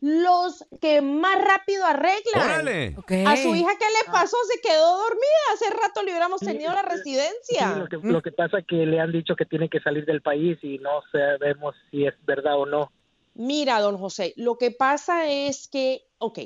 los 0.00 0.64
que 0.80 1.00
más 1.02 1.36
rápido 1.44 1.84
arreglan. 1.86 2.42
Órale. 2.44 2.96
A 3.26 3.36
su 3.36 3.54
hija, 3.54 3.70
¿qué 3.78 3.84
le 3.84 4.12
pasó? 4.12 4.36
Se 4.52 4.60
quedó 4.60 4.96
dormida. 4.98 5.42
Hace 5.54 5.70
rato 5.70 6.02
le 6.02 6.10
hubiéramos 6.10 6.40
tenido 6.40 6.72
la 6.72 6.82
Sí, 6.82 6.88
residencia. 6.88 7.76
lo, 7.76 7.88
que, 7.88 7.96
lo 8.08 8.22
que 8.22 8.32
pasa 8.32 8.58
es 8.58 8.66
que 8.66 8.76
le 8.86 8.98
han 9.00 9.12
dicho 9.12 9.36
que 9.36 9.44
tiene 9.46 9.68
que 9.68 9.80
salir 9.80 10.04
del 10.04 10.20
país 10.22 10.58
y 10.62 10.78
no 10.78 11.02
sabemos 11.12 11.74
si 11.90 12.06
es 12.06 12.14
verdad 12.24 12.58
o 12.58 12.66
no. 12.66 12.90
Mira, 13.34 13.80
don 13.80 13.98
José, 13.98 14.34
lo 14.36 14.58
que 14.58 14.70
pasa 14.70 15.30
es 15.30 15.68
que, 15.68 16.06
ok, 16.18 16.38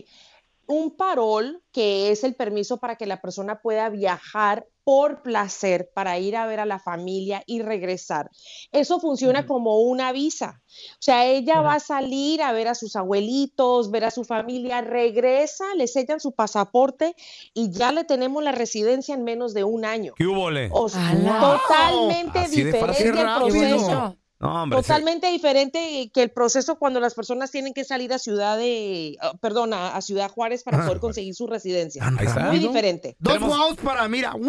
un 0.67 0.97
parol, 0.97 1.63
que 1.73 2.11
es 2.11 2.25
el 2.25 2.35
permiso 2.35 2.79
para 2.79 2.97
que 2.97 3.07
la 3.07 3.21
persona 3.21 3.61
pueda 3.61 3.89
viajar 3.89 4.67
por 4.87 5.23
placer 5.23 5.91
para 5.95 6.19
ir 6.21 6.37
a 6.37 6.47
ver 6.47 6.61
a 6.61 6.65
la 6.65 6.79
familia 6.79 7.43
y 7.45 7.61
regresar. 7.61 8.31
Eso 8.71 9.01
funciona 9.01 9.45
como 9.45 9.81
una 9.81 10.13
visa. 10.13 10.63
O 10.93 11.01
sea, 11.01 11.27
ella 11.27 11.61
va 11.61 11.75
a 11.75 11.81
salir 11.81 12.41
a 12.41 12.53
ver 12.53 12.69
a 12.69 12.77
sus 12.77 12.95
abuelitos, 12.95 13.91
ver 13.91 14.05
a 14.05 14.13
su 14.13 14.23
familia, 14.23 14.83
regresa, 14.83 15.75
le 15.75 15.89
sellan 15.89 16.21
su 16.21 16.33
pasaporte 16.33 17.17
y 17.53 17.73
ya 17.73 17.91
le 17.91 18.05
tenemos 18.05 18.45
la 18.45 18.53
residencia 18.53 19.17
en 19.17 19.25
menos 19.25 19.55
de 19.55 19.65
un 19.65 19.85
año. 19.85 20.15
¿Qué 20.17 20.27
hubo, 20.27 20.53
le? 20.53 20.69
O 20.73 20.89
sea, 20.89 21.11
totalmente 21.41 22.49
diferente 22.49 23.09
el 23.09 23.17
Rápido. 23.17 23.47
proceso. 23.49 24.17
No, 24.47 24.63
hombre. 24.63 24.83
se- 24.83 24.89
Totalmente 24.89 25.31
diferente 25.31 26.11
que 26.13 26.23
el 26.23 26.31
proceso 26.31 26.79
cuando 26.79 27.01
las 27.01 27.15
personas 27.15 27.51
tienen 27.51 27.75
que 27.75 27.85
salir 27.85 28.13
a 28.13 28.19
Ciudad 28.19 28.57
de, 28.57 29.17
ah, 29.21 29.33
perdón, 29.41 29.73
a, 29.75 29.97
a 29.97 30.01
Ciudad 30.01 30.31
Juárez 30.31 30.63
para 30.65 30.85
poder 30.85 30.99
conseguir 31.01 31.35
su 31.35 31.47
residencia. 31.47 32.03
Ahí 32.19 32.27
está. 32.27 32.47
Muy 32.47 32.59
diferente. 32.59 33.17
Dos 33.19 33.41
wows 33.41 33.77
para, 33.77 34.07
mira. 34.09 34.33
¡Wow! 34.33 34.49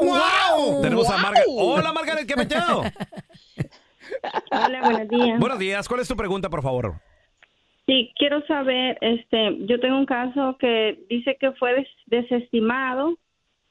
¡Wow! 0.00 0.82
Tenemos 0.82 1.08
a 1.08 1.16
Margaret. 1.18 1.46
Hola, 1.48 1.92
Margaret, 1.92 2.26
¿qué 2.26 2.36
metido? 2.36 2.82
Hola, 4.50 4.80
buenos 4.82 5.08
días. 5.08 5.38
Buenos 5.40 5.58
días. 5.58 5.88
¿Cuál 5.88 6.00
es 6.00 6.08
tu 6.08 6.16
pregunta, 6.16 6.48
por 6.48 6.62
favor? 6.62 6.94
Sí, 7.86 8.12
quiero 8.16 8.44
saber, 8.46 8.98
este, 9.00 9.66
yo 9.66 9.80
tengo 9.80 9.96
un 9.96 10.06
caso 10.06 10.56
que 10.60 10.98
dice 11.08 11.36
que 11.40 11.52
fue 11.52 11.74
des- 11.74 11.88
desestimado 12.06 13.16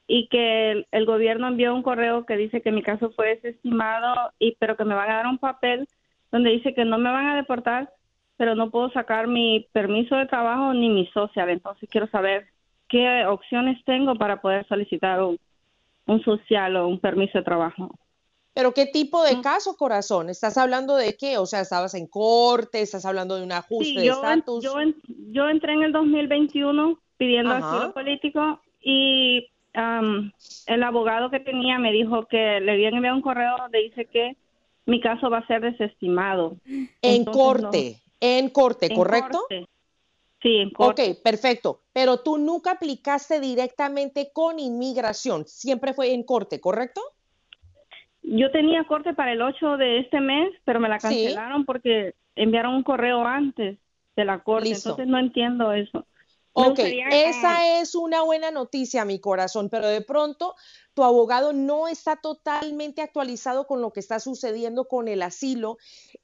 y 0.08 0.28
que 0.28 0.72
el, 0.72 0.88
el 0.90 1.06
gobierno 1.06 1.46
envió 1.46 1.74
un 1.74 1.84
correo 1.84 2.26
que 2.26 2.36
dice 2.36 2.62
que 2.62 2.72
mi 2.72 2.82
caso 2.82 3.12
fue 3.12 3.36
desestimado 3.36 4.32
y 4.40 4.56
pero 4.58 4.76
que 4.76 4.84
me 4.84 4.96
van 4.96 5.10
a 5.10 5.16
dar 5.16 5.26
un 5.28 5.38
papel 5.38 5.86
donde 6.32 6.50
dice 6.50 6.74
que 6.74 6.84
no 6.84 6.98
me 6.98 7.10
van 7.10 7.26
a 7.26 7.36
deportar, 7.36 7.92
pero 8.36 8.54
no 8.56 8.70
puedo 8.70 8.90
sacar 8.90 9.28
mi 9.28 9.68
permiso 9.72 10.16
de 10.16 10.26
trabajo 10.26 10.74
ni 10.74 10.88
mi 10.88 11.06
social. 11.08 11.50
Entonces 11.50 11.88
quiero 11.90 12.08
saber 12.08 12.48
qué 12.88 13.26
opciones 13.26 13.84
tengo 13.84 14.16
para 14.16 14.40
poder 14.40 14.66
solicitar 14.66 15.22
un, 15.22 15.38
un 16.06 16.22
social 16.24 16.76
o 16.76 16.88
un 16.88 17.00
permiso 17.00 17.38
de 17.38 17.44
trabajo. 17.44 17.90
Pero 18.54 18.72
¿qué 18.74 18.86
tipo 18.86 19.22
de 19.22 19.40
caso, 19.40 19.76
corazón? 19.76 20.30
¿Estás 20.30 20.58
hablando 20.58 20.96
de 20.96 21.16
qué? 21.16 21.38
O 21.38 21.46
sea, 21.46 21.60
¿estabas 21.60 21.94
en 21.94 22.06
corte? 22.08 22.80
¿Estás 22.80 23.04
hablando 23.04 23.36
de 23.36 23.44
un 23.44 23.52
ajuste 23.52 23.84
Sí, 23.84 23.94
de 23.94 24.06
yo, 24.06 24.12
estatus? 24.14 24.64
yo, 24.64 24.74
yo 25.32 25.48
entré 25.48 25.74
en 25.74 25.82
el 25.84 25.92
2021 25.92 26.98
pidiendo 27.18 27.54
Ajá. 27.54 27.76
asilo 27.76 27.94
político 27.94 28.60
y 28.80 29.46
am, 29.78 30.32
el 30.66 30.82
abogado 30.82 31.30
que 31.30 31.40
tenía 31.40 31.78
me 31.78 31.92
dijo 31.92 32.26
que 32.26 32.60
le 32.60 32.72
habían 32.72 32.94
enviado 32.94 33.16
un 33.16 33.22
correo 33.22 33.56
donde 33.58 33.78
dice 33.78 34.06
que 34.06 34.36
mi 34.86 35.00
caso 35.00 35.30
va 35.30 35.38
a 35.38 35.46
ser 35.46 35.60
desestimado. 35.60 36.56
En 36.66 36.92
Entonces, 37.02 37.42
corte, 37.42 37.96
en 38.20 38.48
corte, 38.50 38.86
En 38.86 38.94
¿correcto? 38.96 39.38
corte. 39.48 39.66
Sí, 40.42 40.56
en 40.56 40.70
corte. 40.70 41.10
Ok, 41.10 41.22
perfecto. 41.22 41.80
Pero 41.92 42.20
tú 42.20 42.38
nunca 42.38 42.72
aplicaste 42.72 43.40
directamente 43.40 44.30
con 44.32 44.58
inmigración, 44.58 45.46
siempre 45.46 45.92
fue 45.92 46.12
en 46.12 46.22
corte, 46.22 46.60
¿correcto? 46.60 47.00
Yo 48.22 48.50
tenía 48.50 48.84
corte 48.84 49.14
para 49.14 49.32
el 49.32 49.42
8 49.42 49.76
de 49.76 50.00
este 50.00 50.20
mes, 50.20 50.50
pero 50.64 50.80
me 50.80 50.88
la 50.88 51.00
Sí. 51.00 51.08
cancelaron 51.08 51.64
porque 51.64 52.14
enviaron 52.36 52.74
un 52.74 52.82
correo 52.82 53.24
antes 53.24 53.78
de 54.16 54.24
la 54.24 54.40
corte. 54.40 54.68
Listo. 54.70 54.90
Entonces 54.90 55.06
no 55.10 55.18
entiendo 55.18 55.72
eso. 55.72 56.06
Ok, 56.52 56.80
esa 56.80 57.80
es 57.80 57.94
una 57.94 58.22
buena 58.22 58.50
noticia, 58.50 59.04
mi 59.04 59.20
corazón, 59.20 59.68
pero 59.68 59.86
de 59.86 60.00
pronto 60.00 60.54
tu 60.94 61.04
abogado 61.04 61.52
no 61.52 61.86
está 61.86 62.16
totalmente 62.16 63.02
actualizado 63.02 63.68
con 63.68 63.80
lo 63.80 63.92
que 63.92 64.00
está 64.00 64.18
sucediendo 64.18 64.88
con 64.88 65.06
el 65.06 65.22
asilo. 65.22 65.78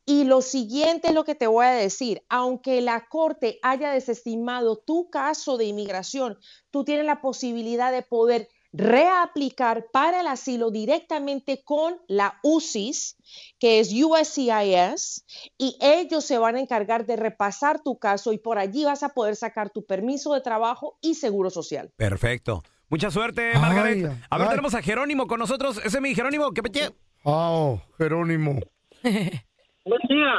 Y 0.04 0.24
lo 0.24 0.42
siguiente 0.42 1.08
es 1.08 1.14
lo 1.14 1.24
que 1.24 1.37
te 1.37 1.46
voy 1.46 1.66
a 1.66 1.70
decir, 1.70 2.24
aunque 2.28 2.80
la 2.80 3.06
corte 3.08 3.60
haya 3.62 3.92
desestimado 3.92 4.76
tu 4.76 5.10
caso 5.10 5.56
de 5.56 5.66
inmigración, 5.66 6.38
tú 6.70 6.84
tienes 6.84 7.06
la 7.06 7.20
posibilidad 7.20 7.92
de 7.92 8.02
poder 8.02 8.48
reaplicar 8.76 9.87
para 9.92 10.20
el 10.20 10.26
asilo 10.26 10.72
directamente 10.72 11.62
con 11.64 11.94
la 12.08 12.40
UCIS, 12.42 13.16
que 13.60 13.78
es 13.78 13.92
USCIS, 13.92 15.24
y 15.56 15.78
ellos 15.80 16.24
se 16.24 16.38
van 16.38 16.56
a 16.56 16.60
encargar 16.60 17.06
de 17.06 17.14
repasar 17.14 17.82
tu 17.82 17.98
caso 17.98 18.32
y 18.32 18.38
por 18.38 18.58
allí 18.58 18.84
vas 18.84 19.04
a 19.04 19.10
poder 19.10 19.37
sacar 19.37 19.70
tu 19.70 19.87
permiso 19.87 20.34
de 20.34 20.40
trabajo 20.40 20.98
y 21.00 21.14
seguro 21.14 21.50
social. 21.50 21.92
Perfecto. 21.96 22.64
Mucha 22.90 23.10
suerte, 23.10 23.52
Margaret. 23.54 23.96
Ay, 23.96 24.04
a 24.28 24.38
ver, 24.38 24.46
ay. 24.46 24.50
tenemos 24.50 24.74
a 24.74 24.82
Jerónimo 24.82 25.26
con 25.28 25.38
nosotros. 25.38 25.78
Ese 25.78 25.96
es 25.96 26.00
mi 26.00 26.14
Jerónimo. 26.14 26.50
¿Qué 26.52 26.62
metido? 26.62 26.90
Oh, 27.22 27.80
Jerónimo. 27.96 28.60
Buen 29.02 30.00
día. 30.08 30.34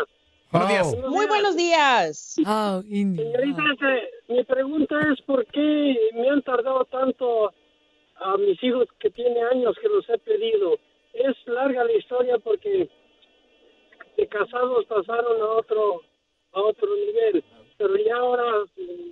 Buenos 0.52 0.70
días. 0.70 0.96
Muy 1.10 1.26
buenos 1.26 1.56
días. 1.56 2.36
Señorita, 2.36 3.64
este, 3.74 4.34
mi 4.34 4.44
pregunta 4.44 4.96
es 5.12 5.22
por 5.26 5.46
qué 5.48 5.96
me 6.14 6.30
han 6.30 6.42
tardado 6.44 6.86
tanto 6.86 7.52
a 8.16 8.38
mis 8.38 8.62
hijos 8.64 8.88
que 9.00 9.10
tiene 9.10 9.42
años 9.42 9.76
que 9.82 9.90
los 9.90 10.08
he 10.10 10.18
pedido. 10.18 10.78
Es 11.14 11.36
larga 11.48 11.84
la 11.84 11.94
historia 11.94 12.38
porque 12.40 12.90
de 14.18 14.28
casados 14.28 14.86
pasaron 14.86 15.42
a 15.42 15.46
otro 15.46 16.02
a 16.54 16.62
otro 16.62 16.88
nivel, 16.96 17.44
pero 17.78 17.98
ya 17.98 18.16
ahora 18.16 18.44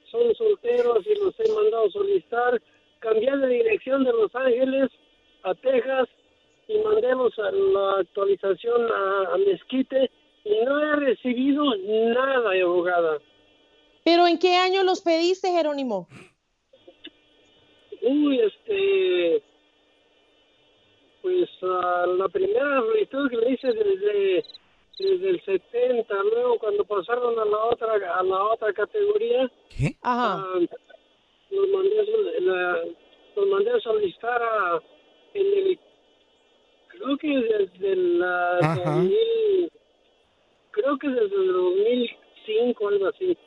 son 0.10 0.34
solteros 0.36 1.06
y 1.06 1.16
los 1.16 1.38
he 1.40 1.52
mandado 1.52 1.90
solicitar. 1.90 2.62
Cambié 3.00 3.36
de 3.36 3.48
dirección 3.48 4.06
de 4.06 4.14
Los 4.14 4.34
Ángeles 4.34 4.90
a 5.44 5.54
Texas 5.56 6.08
y 6.70 6.78
mandemos 6.78 7.38
a 7.38 7.52
la 7.52 8.00
actualización 8.00 8.90
a, 8.90 9.34
a 9.34 9.38
Mezquite 9.38 10.10
y 10.46 10.66
no 10.66 10.80
he 10.80 10.96
recibido 10.96 11.64
nada, 11.76 12.52
abogada. 12.64 13.20
¿Pero 14.06 14.28
en 14.28 14.40
qué 14.40 14.56
año 14.56 14.84
los 14.84 15.02
pediste, 15.02 15.50
Jerónimo? 15.52 16.08
Uy, 18.04 18.40
este. 18.40 19.42
Pues 21.22 21.50
la 21.62 22.28
primera 22.30 22.82
solicitud 22.82 23.30
que 23.30 23.38
le 23.38 23.52
hice 23.54 23.68
desde, 23.72 24.44
desde 25.00 25.30
el 25.30 25.42
70, 25.46 26.14
luego 26.34 26.60
cuando 26.60 26.84
pasaron 26.84 27.40
a 27.40 27.46
la 27.46 27.58
otra 27.66 27.94
a 28.20 28.24
la 28.24 28.44
otra 28.44 28.74
categoría, 28.74 29.44
Ajá. 30.02 30.44
ah, 30.44 30.60
los, 31.50 31.68
mandé, 31.70 32.06
la- 32.42 32.84
los 33.38 33.48
mandé 33.48 33.72
a 33.72 33.80
solicitar 33.80 34.42
a, 34.44 34.82
en 35.34 35.46
el. 35.46 35.80
Creo 36.90 37.18
que 37.18 37.28
desde 37.38 37.96
la 37.96 38.58
Ajá. 38.60 38.92
2000, 38.96 39.72
creo 40.72 40.98
que 40.98 41.08
desde 41.08 41.36
el 41.38 41.54
2005, 41.54 42.88
algo 42.90 43.08
así. 43.08 43.38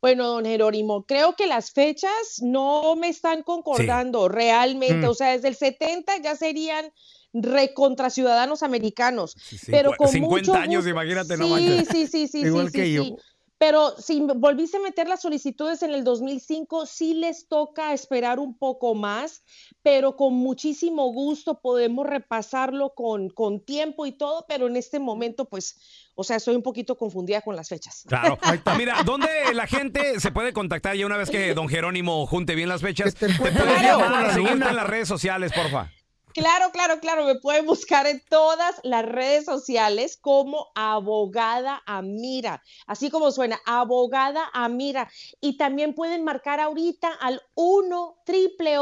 Bueno, 0.00 0.28
don 0.28 0.44
Jerónimo, 0.44 1.04
creo 1.04 1.34
que 1.34 1.46
las 1.46 1.72
fechas 1.72 2.40
no 2.40 2.94
me 2.96 3.08
están 3.08 3.42
concordando 3.42 4.28
realmente. 4.28 5.06
Mm. 5.06 5.10
O 5.10 5.14
sea, 5.14 5.32
desde 5.32 5.48
el 5.48 5.56
70 5.56 6.18
ya 6.22 6.36
serían 6.36 6.92
recontra 7.32 8.10
ciudadanos 8.10 8.62
americanos. 8.62 9.34
Sí, 9.36 9.58
pero 9.66 9.90
cua- 9.92 9.96
con 9.96 10.08
50 10.08 10.52
mucho 10.52 10.54
años, 10.62 10.86
imagínate, 10.86 11.36
no 11.36 11.56
sí, 11.58 11.84
sí, 11.90 12.06
sí, 12.06 12.28
sí, 12.28 12.38
Igual 12.40 12.66
sí, 12.70 12.72
que 12.72 12.84
sí, 12.84 12.92
yo. 12.94 13.16
Pero 13.58 13.90
si 13.98 14.20
volviste 14.20 14.76
a 14.76 14.80
meter 14.80 15.08
las 15.08 15.20
solicitudes 15.22 15.82
en 15.82 15.92
el 15.92 16.04
2005, 16.04 16.86
sí 16.86 17.14
les 17.14 17.48
toca 17.48 17.92
esperar 17.92 18.38
un 18.38 18.56
poco 18.56 18.94
más, 18.94 19.42
pero 19.82 20.14
con 20.14 20.34
muchísimo 20.34 21.12
gusto 21.12 21.60
podemos 21.60 22.06
repasarlo 22.06 22.94
con, 22.94 23.28
con 23.30 23.64
tiempo 23.64 24.06
y 24.06 24.12
todo, 24.12 24.44
pero 24.48 24.68
en 24.68 24.76
este 24.76 25.00
momento, 25.00 25.46
pues, 25.46 25.76
o 26.14 26.22
sea, 26.22 26.36
estoy 26.36 26.54
un 26.54 26.62
poquito 26.62 26.96
confundida 26.96 27.40
con 27.42 27.56
las 27.56 27.68
fechas. 27.68 28.04
Claro. 28.06 28.38
Mira, 28.78 29.02
¿dónde 29.04 29.28
la 29.54 29.66
gente 29.66 30.20
se 30.20 30.30
puede 30.30 30.52
contactar 30.52 30.94
ya 30.96 31.06
una 31.06 31.16
vez 31.16 31.28
que 31.28 31.52
don 31.54 31.68
Jerónimo 31.68 32.26
junte 32.26 32.54
bien 32.54 32.68
las 32.68 32.80
fechas? 32.82 33.14
Te 33.16 33.28
puedes 33.34 33.56
Claro. 33.56 33.98
llamar, 33.98 34.34
seguirte 34.34 34.68
en 34.68 34.76
las 34.76 34.86
redes 34.86 35.08
sociales, 35.08 35.52
porfa. 35.52 35.90
Claro, 36.38 36.70
claro, 36.70 37.00
claro. 37.00 37.24
Me 37.24 37.34
pueden 37.34 37.66
buscar 37.66 38.06
en 38.06 38.22
todas 38.30 38.80
las 38.84 39.04
redes 39.04 39.44
sociales 39.44 40.16
como 40.16 40.68
abogada 40.76 41.82
Amira. 41.84 42.62
Así 42.86 43.10
como 43.10 43.32
suena, 43.32 43.58
abogada 43.66 44.48
Amira. 44.52 45.10
Y 45.40 45.56
también 45.56 45.94
pueden 45.94 46.22
marcar 46.22 46.60
ahorita 46.60 47.08
al 47.20 47.42
1 47.56 48.18
triple 48.24 48.78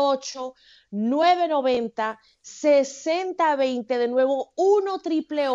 990 0.90 2.18
6020. 2.40 3.98
De 3.98 4.08
nuevo, 4.08 4.52
1 4.56 4.98
triple 5.00 5.46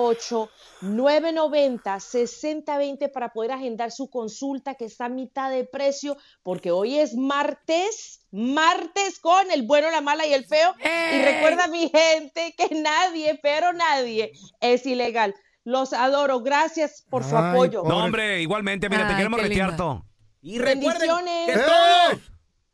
990 0.81 1.99
6020 1.99 3.09
para 3.09 3.29
poder 3.33 3.51
agendar 3.51 3.91
su 3.91 4.09
consulta 4.09 4.75
que 4.75 4.85
está 4.85 5.05
a 5.05 5.09
mitad 5.09 5.49
de 5.49 5.65
precio, 5.65 6.17
porque 6.43 6.71
hoy 6.71 6.99
es 6.99 7.15
martes, 7.15 8.25
martes 8.31 9.19
con 9.19 9.51
el 9.51 9.63
bueno, 9.63 9.89
la 9.91 10.01
mala 10.01 10.25
y 10.25 10.33
el 10.33 10.45
feo. 10.45 10.75
Y 10.79 11.21
recuerda, 11.23 11.67
mi 11.67 11.89
gente, 11.89 12.53
que 12.57 12.75
nadie, 12.75 13.39
pero 13.41 13.73
nadie 13.73 14.31
es 14.59 14.85
ilegal. 14.85 15.35
Los 15.63 15.93
adoro. 15.93 16.41
Gracias 16.41 17.05
por 17.09 17.23
su 17.23 17.37
apoyo. 17.37 17.83
No, 17.83 18.03
hombre, 18.05 18.41
igualmente, 18.41 18.89
mira, 18.89 19.03
te 19.07 19.13
Ay, 19.13 19.17
queremos 19.17 19.39
qué 19.41 19.47
retear 19.47 19.77
todo. 19.77 20.05
Y 20.41 20.57
recuerden 20.57 21.07
Bendiciones. 21.07 21.45
que 21.45 21.51
¡Eh! 21.53 21.63
todos, 21.65 22.30